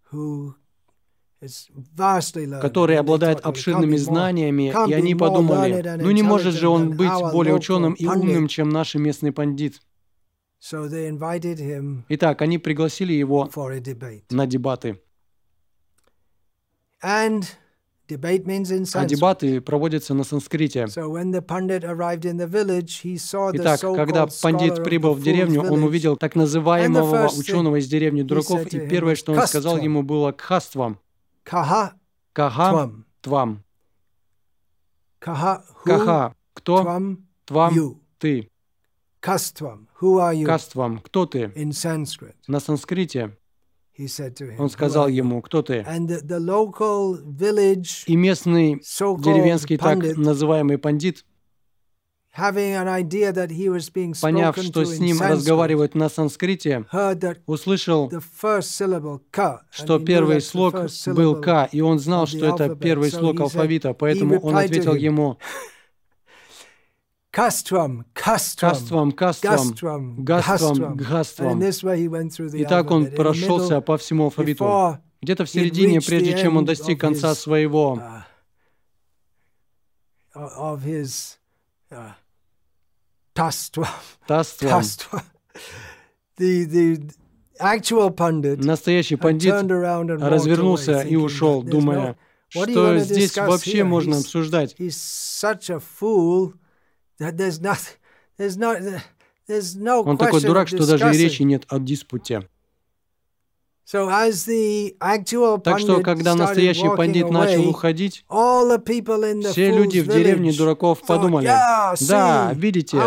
который 2.61 2.97
обладает 2.97 3.39
обширными 3.41 3.95
знаниями, 3.97 4.73
и 4.89 4.93
они 4.93 5.15
подумали, 5.15 5.97
ну 6.01 6.11
не 6.11 6.23
может 6.23 6.53
же 6.55 6.67
он 6.67 6.95
быть 6.97 7.11
более 7.31 7.53
ученым 7.53 7.93
и 7.93 8.05
умным, 8.07 8.47
чем 8.47 8.69
наш 8.69 8.95
местный 8.95 9.31
пандит. 9.31 9.79
Итак, 12.09 12.41
они 12.41 12.57
пригласили 12.57 13.13
его 13.13 13.49
на 14.29 14.45
дебаты. 14.47 14.99
А 18.93 19.05
дебаты 19.05 19.61
проводятся 19.61 20.13
на 20.13 20.23
санскрите. 20.23 20.87
Итак, 23.53 23.81
когда 23.81 24.27
пандит 24.41 24.83
прибыл 24.83 25.13
в 25.13 25.21
деревню, 25.21 25.61
он 25.61 25.83
увидел 25.83 26.17
так 26.17 26.35
называемого 26.35 27.29
ученого 27.37 27.77
из 27.79 27.87
деревни 27.87 28.21
дураков, 28.21 28.65
и 28.67 28.87
первое, 28.87 29.15
что 29.15 29.33
он 29.33 29.45
сказал 29.47 29.77
ему, 29.77 30.03
было 30.03 30.31
«кхаствам». 30.31 30.99
Каха 32.33 32.91
твам. 33.21 33.63
Каха 35.83 36.35
кто? 36.53 36.83
Твам 37.45 37.75
ты. 38.19 38.49
Каствам. 39.19 39.87
Каствам. 40.45 40.99
Кто 40.99 41.25
ты? 41.25 41.51
На 42.47 42.59
санскрите 42.59 43.37
он 44.57 44.69
сказал 44.69 45.07
ему, 45.07 45.41
кто 45.41 45.61
ты? 45.61 45.85
И 48.07 48.15
местный 48.15 48.75
деревенский 48.75 49.77
так 49.77 50.17
называемый 50.17 50.77
пандит, 50.77 51.25
поняв, 54.21 54.55
что 54.57 54.85
с 54.85 54.99
ним 54.99 55.19
разговаривают 55.19 55.95
на 55.95 56.09
санскрите, 56.09 56.85
услышал, 57.47 58.11
что 59.71 59.99
первый 59.99 60.41
слог 60.41 60.75
был 61.07 61.41
«К», 61.41 61.67
и 61.71 61.81
он 61.81 61.99
знал, 61.99 62.27
что 62.27 62.55
это 62.55 62.75
первый 62.75 63.11
слог 63.11 63.39
алфавита, 63.39 63.93
поэтому 63.93 64.39
он 64.39 64.55
ответил 64.55 64.95
ему 64.95 65.37
Каствам, 67.31 68.05
каствам, 68.13 69.11
каствам, 69.11 70.23
гаствам, 70.23 70.97
гаствам. 70.97 71.61
И 71.61 72.65
так 72.65 72.89
он 72.91 73.05
прошелся 73.11 73.81
по 73.81 73.97
всему 73.97 74.25
алфавиту. 74.25 74.99
Где-то 75.21 75.45
в 75.45 75.49
середине, 75.49 76.01
прежде 76.01 76.37
чем 76.37 76.57
он 76.57 76.65
достиг 76.65 76.99
конца 76.99 77.35
своего. 77.35 78.01
таства, 83.33 83.89
настоящий 88.57 89.15
пандит 89.17 89.53
развернулся 89.53 91.01
и 91.01 91.15
ушел, 91.15 91.61
думая, 91.61 92.17
что 92.47 92.97
здесь 92.97 93.35
вообще 93.37 93.83
можно 93.83 94.17
обсуждать. 94.17 94.75
Он 100.07 100.17
такой 100.17 100.41
дурак, 100.47 100.67
что 100.67 100.77
даже 100.87 101.03
и 101.05 101.17
речи 101.23 101.41
нет 101.43 101.63
о 101.69 101.79
диспуте. 101.79 102.47
Так 105.63 105.79
что, 105.79 106.01
когда 106.03 106.35
настоящий 106.35 106.81
пандит 106.95 107.29
начал 107.31 107.67
уходить, 107.69 108.23
все 109.51 109.71
люди 109.71 109.99
в 109.99 110.07
деревне 110.07 110.51
дураков 110.53 110.99
подумали, 111.07 111.47
да, 112.07 112.51
видите, 112.53 112.97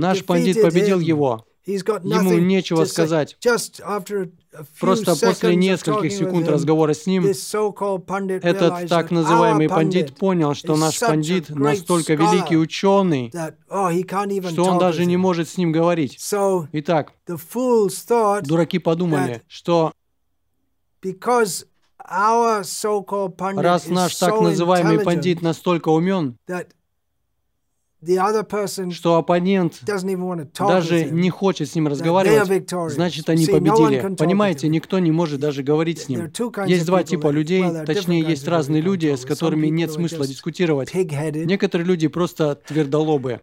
наш 0.00 0.24
пандит 0.24 0.56
победил 0.62 0.98
его. 1.00 1.44
Ему 1.66 2.30
нечего 2.40 2.84
сказать. 2.86 3.36
Просто 4.78 5.16
после 5.16 5.56
нескольких 5.56 6.12
секунд 6.12 6.48
разговора 6.48 6.94
с 6.94 7.06
ним, 7.06 7.24
этот 7.24 8.88
так 8.88 9.10
называемый 9.10 9.68
пандит 9.68 10.16
понял, 10.16 10.54
что 10.54 10.76
наш 10.76 11.00
пандит 11.00 11.50
настолько 11.50 12.14
великий 12.14 12.56
ученый, 12.56 13.32
oh, 13.68 14.50
что 14.50 14.64
он 14.64 14.78
даже 14.78 15.04
не 15.06 15.16
может 15.16 15.48
с 15.48 15.56
ним 15.56 15.72
говорить. 15.72 16.18
Итак, 16.72 17.12
дураки 18.42 18.78
подумали, 18.78 19.42
что 19.48 19.92
раз 23.56 23.88
наш 23.88 24.16
так 24.16 24.40
называемый 24.40 25.00
пандит 25.00 25.42
настолько 25.42 25.88
умен, 25.88 26.38
что 28.92 29.16
оппонент 29.16 29.80
даже 29.84 31.04
не 31.04 31.30
хочет 31.30 31.68
с 31.68 31.74
ним 31.74 31.88
разговаривать, 31.88 32.70
значит, 32.92 33.28
они 33.28 33.46
победили. 33.46 34.14
Понимаете, 34.16 34.68
никто 34.68 34.98
не 34.98 35.10
может 35.10 35.40
даже 35.40 35.62
говорить 35.62 36.00
с 36.00 36.08
ним. 36.08 36.30
Есть 36.66 36.86
два 36.86 37.02
типа 37.02 37.28
людей, 37.28 37.64
точнее, 37.86 38.20
есть 38.20 38.46
разные 38.48 38.82
люди, 38.82 39.14
с 39.14 39.24
которыми 39.24 39.68
нет 39.68 39.92
смысла 39.92 40.26
дискутировать. 40.26 40.92
Некоторые 40.94 41.86
люди 41.86 42.08
просто 42.08 42.54
твердолобые. 42.54 43.40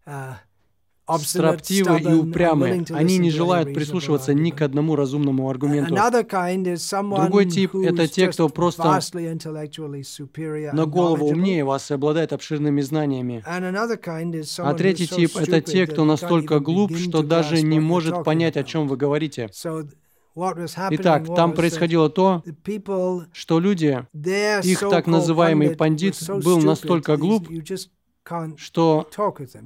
Строптивы 1.20 2.00
и 2.00 2.14
упрямы. 2.14 2.86
Они 2.92 3.18
не 3.18 3.30
желают 3.32 3.74
прислушиваться 3.74 4.34
ни 4.34 4.52
к 4.52 4.62
одному 4.62 4.96
разумному 4.96 5.50
аргументу. 5.50 5.96
Другой 5.96 7.46
тип— 7.46 7.76
это 7.84 8.08
те, 8.08 8.28
кто 8.28 8.50
просто 8.50 9.00
на 10.74 10.86
голову 10.86 11.28
умнее 11.28 11.64
вас 11.64 11.92
и 11.92 11.94
обладает 11.94 12.34
обширными 12.34 12.82
знаниями. 12.82 13.44
А 13.46 14.74
третий 14.74 15.08
тип— 15.08 15.36
это 15.36 15.62
те, 15.62 15.88
кто 15.88 16.06
настолько 16.06 16.60
глуп, 16.60 16.96
что 16.98 17.24
даже 17.24 17.62
не 17.62 17.80
может 17.80 18.24
понять, 18.24 18.58
о 18.58 18.64
чем 18.64 18.88
вы 18.88 18.98
говорите. 18.98 19.50
Итак, 20.92 21.26
там 21.36 21.54
происходило 21.54 22.10
то, 22.10 22.42
что 23.34 23.60
люди, 23.60 24.06
их 24.64 24.80
так 24.80 25.08
называемый 25.08 25.76
пандит 25.76 26.18
был 26.44 26.62
настолько 26.62 27.18
глуп, 27.18 27.50
что 28.58 29.10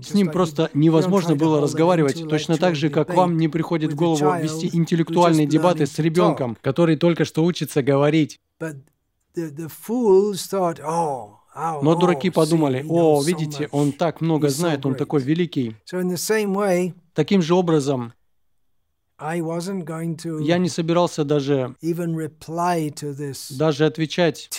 с 0.02 0.14
ним 0.14 0.32
просто 0.32 0.70
невозможно 0.74 1.36
было 1.36 1.62
разговаривать, 1.62 2.28
точно 2.28 2.58
так 2.58 2.76
же, 2.76 2.90
как 2.90 3.14
вам 3.14 3.38
не 3.38 3.48
приходит 3.48 3.94
в 3.94 3.96
голову 3.96 4.34
вести 4.42 4.70
интеллектуальные 4.76 5.46
дебаты 5.46 5.86
с 5.86 6.00
ребенком, 6.00 6.58
который 6.62 6.98
только 6.98 7.26
что 7.26 7.44
учится 7.44 7.84
говорить. 7.84 8.40
Oh, 11.58 11.82
Но 11.82 11.96
дураки 11.96 12.30
подумали, 12.30 12.86
о, 12.88 13.24
видите, 13.24 13.70
он 13.72 13.94
так 13.94 14.20
много 14.20 14.50
знает, 14.50 14.86
он 14.86 14.96
такой 14.96 15.22
великий. 15.22 15.76
Таким 17.14 17.42
же 17.42 17.56
образом, 17.56 18.14
я 19.18 20.58
не 20.58 20.68
собирался 20.68 21.24
даже, 21.24 21.76
даже 23.52 23.86
отвечать 23.86 24.50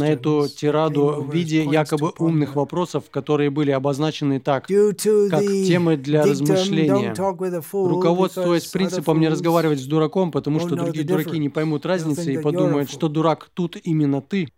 на 0.00 0.08
эту 0.12 0.48
тираду 0.48 1.22
в 1.22 1.32
виде 1.34 1.64
якобы 1.64 2.12
умных 2.18 2.56
вопросов, 2.56 3.10
которые 3.10 3.50
были 3.50 3.70
обозначены 3.72 4.40
так, 4.40 4.66
как 5.30 5.40
темы 5.68 5.96
для 5.98 6.22
размышления. 6.24 7.14
Руководствуясь 7.90 8.66
принципом 8.66 9.20
не 9.20 9.28
разговаривать 9.28 9.80
с 9.80 9.84
дураком, 9.86 10.30
потому 10.32 10.60
что 10.60 10.70
другие 10.76 11.04
дураки 11.04 11.38
не 11.38 11.48
поймут 11.50 11.84
разницы 11.84 12.32
и 12.32 12.38
подумают, 12.38 12.90
что 12.90 13.08
дурак 13.08 13.50
тут 13.52 13.76
именно 13.82 14.22
ты. 14.22 14.48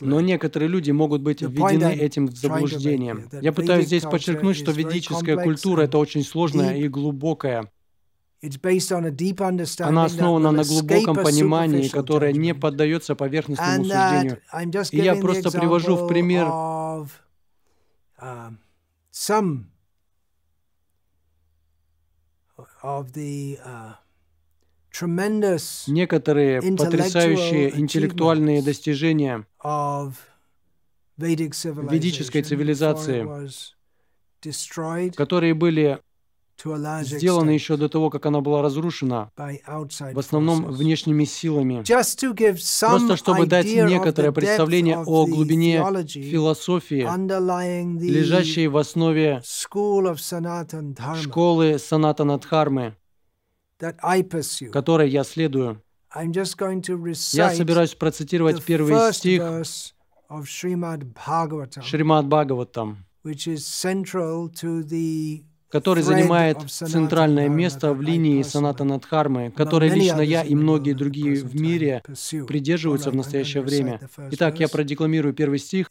Но 0.00 0.20
некоторые 0.20 0.68
люди 0.68 0.90
могут 0.90 1.22
быть 1.22 1.42
введены 1.42 1.92
этим 1.92 2.28
заблуждением. 2.28 3.28
Я 3.40 3.52
пытаюсь 3.52 3.86
здесь 3.86 4.02
подчеркнуть, 4.04 4.56
что 4.56 4.72
ведическая 4.72 5.36
культура— 5.36 5.82
это 5.84 5.98
очень 5.98 6.22
сложная 6.22 6.76
и 6.76 6.88
глубокая. 6.88 7.70
Она 9.80 10.04
основана 10.04 10.50
на 10.50 10.64
глубоком 10.64 11.16
понимании, 11.16 11.88
которое 11.88 12.32
не 12.32 12.54
поддается 12.54 13.14
поверхностному 13.14 13.84
суждению. 13.84 14.40
И 14.92 14.98
я 14.98 15.14
просто 15.16 15.50
привожу 15.50 15.96
в 15.96 16.06
пример 16.06 16.46
um, 18.20 18.58
of 22.82 23.12
the 23.12 23.58
uh, 23.64 24.03
некоторые 25.86 26.62
потрясающие 26.62 27.78
интеллектуальные 27.78 28.62
достижения 28.62 29.46
ведической 31.16 32.42
цивилизации 32.42 33.26
которые 35.16 35.54
были 35.54 36.00
сделаны 37.02 37.50
еще 37.50 37.76
до 37.76 37.88
того, 37.88 38.10
как 38.10 38.26
она 38.26 38.40
была 38.40 38.62
разрушена, 38.62 39.30
в 39.36 40.18
основном 40.18 40.66
внешними 40.66 41.24
силами. 41.24 41.82
Просто 42.80 43.16
чтобы 43.16 43.46
дать 43.46 43.66
некоторое 43.66 44.32
представление 44.32 44.98
о 44.98 45.26
глубине 45.26 45.78
философии, 46.06 47.08
лежащей 48.00 48.68
в 48.68 48.76
основе 48.76 49.42
школы 51.20 51.78
Санатанадхармы, 51.78 52.96
которой 54.72 55.08
я 55.10 55.24
следую. 55.24 55.82
Я 57.32 57.50
собираюсь 57.54 57.94
процитировать 57.94 58.64
первый 58.64 59.12
стих 59.12 59.42
Шримад 61.82 62.26
Бхагаватам, 62.26 63.04
который 65.70 66.04
занимает 66.04 66.58
центральное 66.70 67.48
место 67.48 67.92
в 67.92 68.00
линии 68.00 68.42
Саната 68.42 68.84
Надхармы, 68.84 69.50
которой 69.50 69.88
лично 69.90 70.20
я 70.20 70.42
и 70.42 70.54
многие 70.54 70.92
другие 70.92 71.42
в 71.42 71.54
мире 71.60 72.02
придерживаются 72.46 73.10
в 73.10 73.16
настоящее 73.16 73.62
время. 73.62 74.00
Итак, 74.30 74.60
я 74.60 74.68
продекламирую 74.68 75.34
первый 75.34 75.58
стих. 75.58 75.90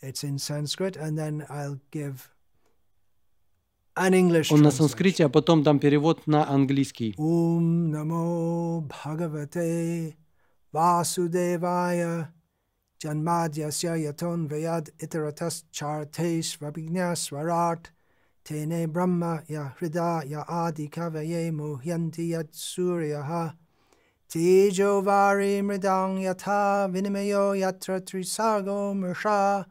Он 3.96 4.62
на 4.62 4.70
санскрите, 4.70 5.24
а 5.24 5.28
потом 5.28 5.62
дам 5.62 5.80
перевод 5.80 6.26
на 6.26 6.48
английский. 6.48 7.14
Ум 7.18 7.90
намо 7.90 8.80
бхагавате 8.82 10.16
васудевая 10.72 12.32
janmadyasya 13.02 13.96
yaton 13.96 14.48
vayad 14.48 14.90
iteratas 14.98 15.64
chartes 15.72 16.56
vabhignyasvarat 16.60 17.90
Tene 18.44 18.86
Brahma 18.86 19.42
ya 19.46 19.72
Hrida 19.78 20.22
ya 20.26 20.44
Adi 20.48 20.88
Kavaye 20.88 21.52
Muhyanti 21.52 22.30
yat 22.30 22.52
Suryaha 22.52 23.54
Tejo 24.28 25.02
Vari 25.04 25.60
Mridang 25.60 26.20
Yatha 26.22 26.88
Vinimayo 26.90 27.54
Yatra 27.54 28.00
Trisago 28.00 28.94
Mersha 28.94 29.66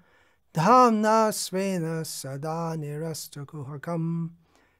Dhamna 0.54 1.32
Svena 1.32 2.04
Sada 2.04 2.76
Nirastakuhakam 2.76 4.30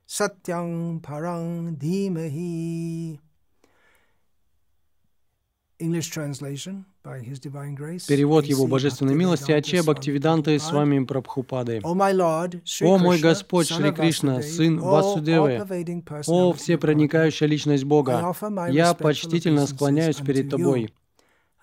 Satyang 0.07 1.03
Parang 1.03 1.75
Dhimahi. 1.77 3.19
English 5.79 6.11
translation 6.11 6.85
Перевод 7.03 8.45
Его 8.45 8.69
Божественной 8.69 9.15
милости 9.17 9.51
Аче 9.51 9.83
Бхактивиданты 9.83 10.57
с 10.61 10.71
вами 10.71 11.05
Прабхупады. 11.05 11.81
«О 11.83 11.95
мой 12.99 13.19
Господь 13.19 13.69
Шри 13.69 13.91
Кришна, 13.91 14.41
Сын 14.41 14.79
Васудевы, 14.79 15.67
о 16.29 16.53
всепроникающая 16.53 17.49
личность 17.49 17.83
Бога, 17.85 18.33
я 18.69 18.95
почтительно 18.95 19.67
склоняюсь 19.67 20.17
перед 20.17 20.51
Тобой. 20.51 20.95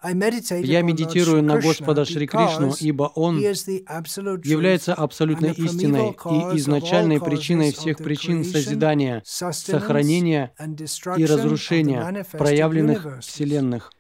Я 0.02 0.82
медитирую 0.82 1.44
на 1.44 1.60
Господа 1.60 2.06
Шри 2.06 2.26
Кришну, 2.26 2.74
ибо 2.80 3.12
Он 3.16 3.38
является 3.38 4.94
абсолютной 4.94 5.52
истиной 5.52 6.10
и 6.12 6.58
изначальной 6.58 7.20
причиной 7.20 7.74
всех 7.74 7.98
причин 7.98 8.44
созидания, 8.46 9.22
сохранения 9.26 10.54
и 11.18 11.26
разрушения 11.26 12.26
проявленных 12.32 13.20
вселенных. 13.22 13.92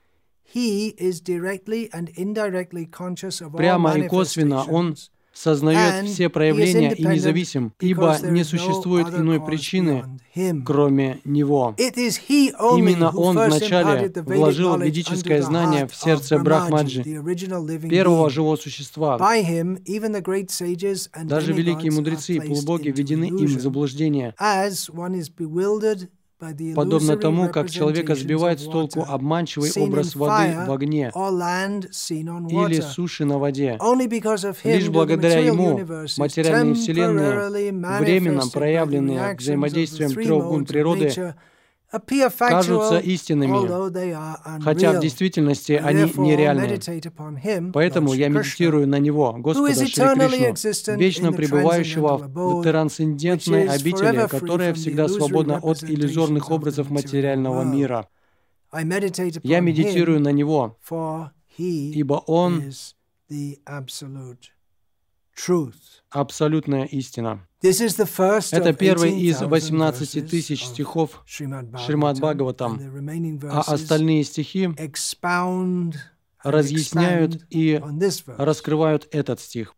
Прямо 3.58 3.98
и 3.98 4.08
косвенно 4.08 4.64
он 4.64 4.96
сознает 5.40 6.10
все 6.10 6.28
проявления 6.30 6.94
и 6.94 7.06
независим, 7.06 7.74
ибо 7.80 8.18
не 8.24 8.44
существует 8.44 9.08
иной 9.14 9.40
причины, 9.40 10.04
кроме 10.66 11.20
Него. 11.24 11.76
Именно 11.78 13.12
Он 13.12 13.38
вначале 13.38 14.12
вложил 14.16 14.78
ведическое 14.78 15.42
знание 15.42 15.88
в 15.88 15.96
сердце 15.96 16.40
Брахмаджи, 16.40 17.04
первого 17.90 18.30
живого 18.30 18.58
существа. 18.58 19.18
Даже 21.24 21.54
великие 21.54 21.92
мудрецы 21.92 22.36
и 22.36 22.40
полубоги 22.40 22.90
введены 22.90 23.26
им 23.26 23.46
в 23.46 23.62
заблуждение, 23.62 24.36
подобно 26.76 27.18
тому, 27.18 27.50
как 27.50 27.70
человека 27.70 28.16
сбивает 28.16 28.60
с 28.60 28.64
толку 28.64 29.06
обманчивый 29.08 29.72
образ 29.76 30.16
воды 30.16 30.56
в 30.68 30.72
огне 30.72 31.12
или 31.14 32.82
суши 32.82 33.26
на 33.26 33.38
воде. 33.38 33.78
Лишь 34.64 34.90
благодаря 34.90 35.40
ему 35.40 35.80
материальные 36.18 36.76
вселенные, 36.76 38.00
временно 38.00 38.44
проявленные 38.52 39.36
взаимодействием 39.36 40.14
трех 40.14 40.46
гун 40.46 40.66
природы, 40.66 41.36
кажутся 42.38 43.00
истинными, 43.00 44.64
хотя 44.64 44.94
в 44.94 45.00
действительности 45.02 45.74
они 45.74 46.04
нереальны. 46.18 46.80
Поэтому 47.72 48.14
я 48.14 48.30
медитирую 48.30 48.88
на 48.88 49.00
Него, 49.00 49.34
Господа 49.34 49.74
Шри 49.74 49.88
Кришну, 49.92 50.98
вечно 50.98 51.34
пребывающего 51.34 52.18
в 52.18 52.64
трансцендентной 52.64 53.68
обители, 53.68 54.28
которая 54.28 54.74
всегда 54.74 55.08
свободна 55.08 55.58
от 55.60 55.84
иллюзорных 55.84 56.52
образов 56.52 56.90
материального 56.90 57.64
мира. 57.64 58.08
Я 59.44 59.60
медитирую 59.62 60.20
на 60.20 60.32
Него, 60.32 60.78
ибо 61.58 62.14
Он 62.28 62.72
абсолютная 66.12 66.86
истина. 66.86 67.49
Это 67.62 68.74
первый 68.74 69.20
из 69.20 69.42
18 69.42 70.30
тысяч 70.30 70.66
стихов 70.66 71.24
Шримад 71.26 72.20
Бхагаватам, 72.20 72.80
а 73.52 73.62
остальные 73.62 74.24
стихи 74.24 74.70
разъясняют 76.42 77.46
и 77.50 77.82
раскрывают 78.38 79.08
этот 79.12 79.42
стих. 79.42 79.76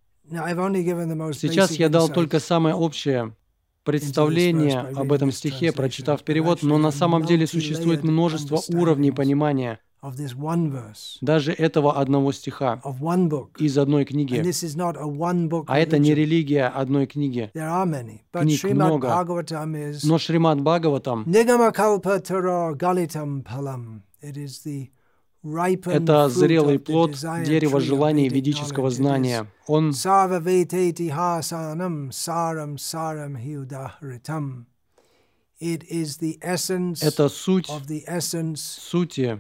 Сейчас 1.34 1.72
я 1.72 1.90
дал 1.90 2.10
только 2.10 2.40
самое 2.40 2.76
общее 2.76 3.36
представление 3.84 4.80
об 4.80 5.12
этом 5.12 5.32
стихе, 5.32 5.72
прочитав 5.72 6.24
перевод, 6.24 6.62
но 6.62 6.78
на 6.78 6.92
самом 6.92 7.26
деле 7.26 7.48
существует 7.48 8.04
множество 8.04 8.62
уровней 8.70 9.12
понимания– 9.12 9.80
даже 11.22 11.52
этого 11.54 11.94
одного 12.00 12.32
стиха 12.32 12.82
из 13.60 13.78
одной 13.78 14.06
книги. 14.06 14.36
А 15.68 15.80
это 15.80 16.00
не 16.00 16.16
религия 16.16 16.66
одной 16.68 17.06
книги. 17.06 17.52
Книг 18.32 18.60
много. 18.74 19.08
Но 20.04 20.18
Шримад 20.18 20.62
Бхагаватам 20.62 21.24
это 25.96 26.30
зрелый 26.30 26.78
плод 26.80 27.12
дерева 27.46 27.80
желаний 27.80 28.30
ведического 28.30 28.90
знания. 28.90 29.48
Он 29.68 29.92
это 37.02 37.30
суть 37.30 37.70
сути, 38.56 39.40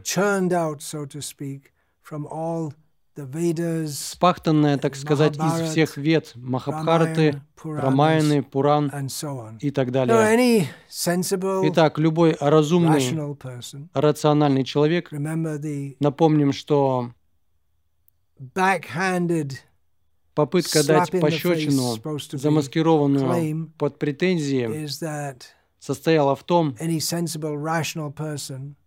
спахтанная, 3.87 4.77
так 4.77 4.95
сказать, 4.95 5.35
из 5.37 5.69
всех 5.71 5.97
вед 5.97 6.31
Махабхараты, 6.35 7.41
Рамаяны, 7.63 8.41
Пуран 8.43 8.89
и 9.59 9.71
так 9.71 9.91
далее. 9.91 10.15
Итак, 11.67 11.97
любой 11.97 12.37
разумный, 12.39 13.37
рациональный 13.93 14.63
человек, 14.63 15.11
напомним, 15.11 16.53
что 16.53 17.11
попытка 20.33 20.83
дать 20.85 21.11
пощечину, 21.11 21.97
замаскированную 22.31 23.71
под 23.77 23.99
претензии, 23.99 24.87
состояла 25.81 26.35
в 26.35 26.43
том, 26.43 26.75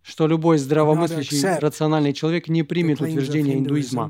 что 0.01 0.27
любой 0.27 0.57
здравомыслящий 0.57 1.59
рациональный 1.59 2.13
человек 2.13 2.47
не 2.47 2.63
примет 2.63 3.01
утверждение 3.01 3.59
индуизма. 3.59 4.09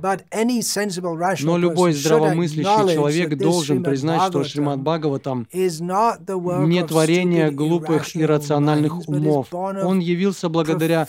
Но 1.41 1.57
любой 1.57 1.93
здравомыслящий 1.93 2.93
человек 2.93 3.37
должен 3.37 3.83
признать, 3.83 4.21
что 4.29 4.43
Шримад 4.43 4.81
Бхагаватам 4.81 5.47
не 5.51 6.85
творение 6.85 7.49
глупых 7.49 8.15
и 8.15 8.23
рациональных 8.23 9.09
умов. 9.09 9.47
Он 9.51 9.99
явился 9.99 10.47
благодаря 10.47 11.07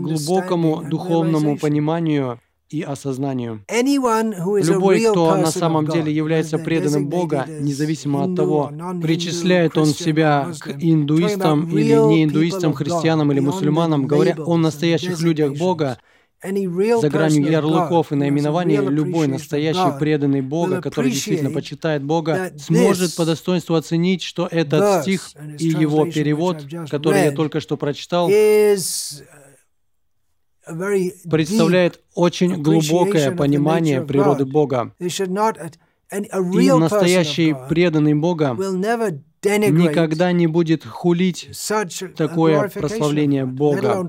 глубокому 0.00 0.82
духовному 0.88 1.58
пониманию 1.58 2.40
и 2.70 2.82
осознанию. 2.82 3.64
Любой, 3.68 5.00
кто 5.00 5.36
на 5.36 5.50
самом 5.50 5.86
деле 5.86 6.12
является 6.12 6.58
преданным 6.58 7.08
Бога, 7.08 7.46
независимо 7.48 8.24
от 8.24 8.36
того, 8.36 8.72
причисляет 9.02 9.76
он 9.78 9.86
себя 9.86 10.52
к 10.58 10.70
индуистам 10.78 11.68
или 11.70 11.94
не 12.08 12.24
индуистам, 12.24 12.74
христианам 12.74 13.32
или 13.32 13.40
мусульманам, 13.40 14.06
говоря 14.06 14.36
о 14.38 14.56
настоящих 14.56 15.20
людях 15.20 15.56
Бога, 15.56 15.98
за 16.40 17.08
гранью 17.10 17.50
ярлыков 17.50 18.12
и 18.12 18.14
наименований, 18.14 18.76
любой 18.76 19.26
настоящий 19.26 19.98
преданный 19.98 20.40
Бога, 20.40 20.80
который 20.80 21.10
действительно 21.10 21.50
почитает 21.50 22.04
Бога, 22.04 22.52
сможет 22.58 23.16
по 23.16 23.24
достоинству 23.24 23.74
оценить, 23.74 24.22
что 24.22 24.46
этот 24.50 25.02
стих 25.02 25.30
и 25.58 25.66
его 25.66 26.06
перевод, 26.06 26.64
который 26.90 27.24
я 27.24 27.32
только 27.32 27.60
что 27.60 27.76
прочитал, 27.76 28.28
представляет 31.30 32.00
очень 32.14 32.62
глубокое 32.62 33.30
понимание 33.34 34.02
природы 34.02 34.44
Бога. 34.44 34.94
И 35.00 36.70
настоящий 36.70 37.54
преданный 37.68 38.14
Бога 38.14 38.56
никогда 39.42 40.32
не 40.32 40.46
будет 40.46 40.84
хулить 40.84 41.50
такое 42.16 42.68
прославление 42.68 43.46
Бога, 43.46 44.08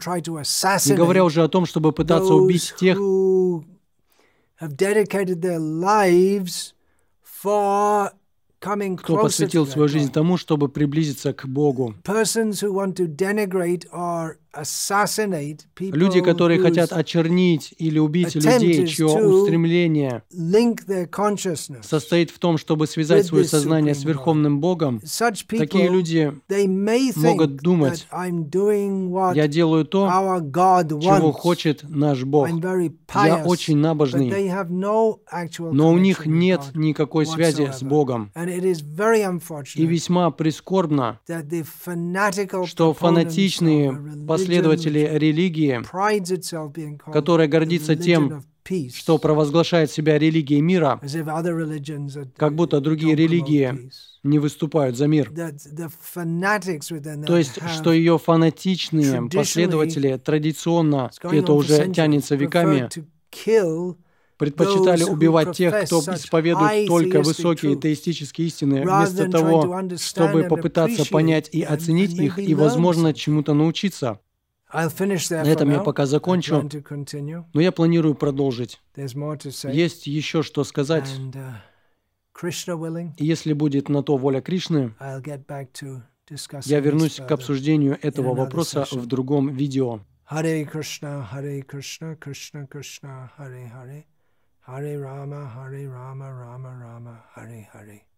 не 0.86 0.96
говоря 0.96 1.24
уже 1.24 1.44
о 1.44 1.48
том, 1.48 1.66
чтобы 1.66 1.92
пытаться 1.92 2.34
убить 2.34 2.74
тех, 2.80 2.98
кто 8.60 9.18
посвятил 9.18 9.66
свою 9.66 9.88
жизнь 9.88 10.12
тому, 10.12 10.36
чтобы 10.38 10.68
приблизиться 10.68 11.34
к 11.34 11.46
Богу. 11.48 11.96
Люди, 15.80 16.22
которые 16.22 16.60
хотят 16.60 16.92
очернить 16.92 17.74
или 17.78 18.00
убить 18.00 18.34
людей, 18.36 18.88
чье 18.88 19.06
устремление 19.06 20.24
состоит 21.82 22.32
в 22.32 22.40
том, 22.40 22.58
чтобы 22.58 22.88
связать 22.88 23.28
свое 23.28 23.46
сознание 23.46 23.94
с 23.94 24.04
Верховным 24.04 24.60
Богом, 24.60 25.02
такие 25.48 25.90
люди 25.90 26.34
могут 27.16 27.58
думать, 27.58 28.08
я 29.36 29.48
делаю 29.48 29.86
то, 29.86 30.08
чего 31.02 31.32
хочет 31.32 31.84
наш 31.88 32.24
Бог. 32.24 32.50
Я 32.50 33.44
очень 33.46 33.78
набожный, 33.78 34.34
но 35.72 35.92
у 35.92 35.98
них 35.98 36.26
нет 36.26 36.62
никакой 36.74 37.26
связи 37.26 37.72
с 37.72 37.84
Богом. 37.84 38.32
И 39.76 39.86
весьма 39.86 40.32
прискорбно, 40.32 41.20
что 42.66 42.94
фанатичные 42.94 43.92
последователи 44.40 45.10
религии, 45.14 45.82
которая 47.12 47.48
гордится 47.48 47.96
тем, 47.96 48.44
что 48.94 49.18
провозглашает 49.18 49.92
себя 49.92 50.20
религией 50.20 50.62
мира, 50.62 51.02
как 52.38 52.56
будто 52.56 52.82
другие 52.82 53.16
религии 53.16 53.90
не 54.24 54.40
выступают 54.40 54.98
за 54.98 55.08
мир. 55.08 55.32
То 57.26 57.38
есть, 57.38 57.60
что 57.68 57.94
ее 57.94 58.18
фанатичные 58.20 59.30
последователи 59.30 60.18
традиционно, 60.18 61.10
это 61.24 61.54
уже 61.54 61.92
тянется 61.92 62.36
веками, 62.36 62.90
предпочитали 64.38 65.04
убивать 65.04 65.58
тех, 65.58 65.86
кто 65.86 66.00
исповедует 66.00 66.88
только 66.88 67.22
высокие 67.22 67.76
теистические 67.76 68.48
истины, 68.48 68.84
вместо 68.84 69.30
того, 69.30 69.82
чтобы 69.98 70.44
попытаться 70.44 71.06
понять 71.06 71.50
и 71.52 71.62
оценить 71.62 72.14
их 72.14 72.40
и, 72.40 72.54
возможно, 72.56 73.14
чему-то 73.14 73.54
научиться. 73.54 74.20
На 74.72 75.50
этом 75.50 75.72
я 75.72 75.80
пока 75.80 76.06
закончу, 76.06 76.70
но 77.54 77.62
я 77.62 77.72
планирую 77.72 78.16
продолжить. 78.16 78.80
Есть 78.96 80.08
еще 80.08 80.44
что 80.44 80.64
сказать. 80.64 81.10
Uh, 82.42 83.12
и 83.18 83.26
если 83.26 83.52
будет 83.52 83.90
на 83.90 84.02
то 84.02 84.16
воля 84.16 84.40
Кришны, 84.40 84.94
я 86.64 86.80
вернусь 86.80 87.16
к 87.16 87.32
обсуждению 87.32 87.98
этого 88.02 88.34
вопроса 88.34 88.86
в 88.92 89.06
другом 89.08 89.54
видео. 89.54 90.02
Харе 90.24 90.64
Кришна, 90.64 91.24
Харе 91.24 91.64
Кришна, 91.64 92.16
Кришна 92.16 92.68
Кришна, 92.68 93.32
Харе 93.36 93.70
Харе. 93.74 94.06
Hare 94.70 95.00
Rama, 95.00 95.48
Hare 95.48 95.88
Rama, 95.88 96.32
Rama 96.32 96.70
Rama, 96.70 97.24
Hare 97.36 97.68
Hare. 97.74 98.09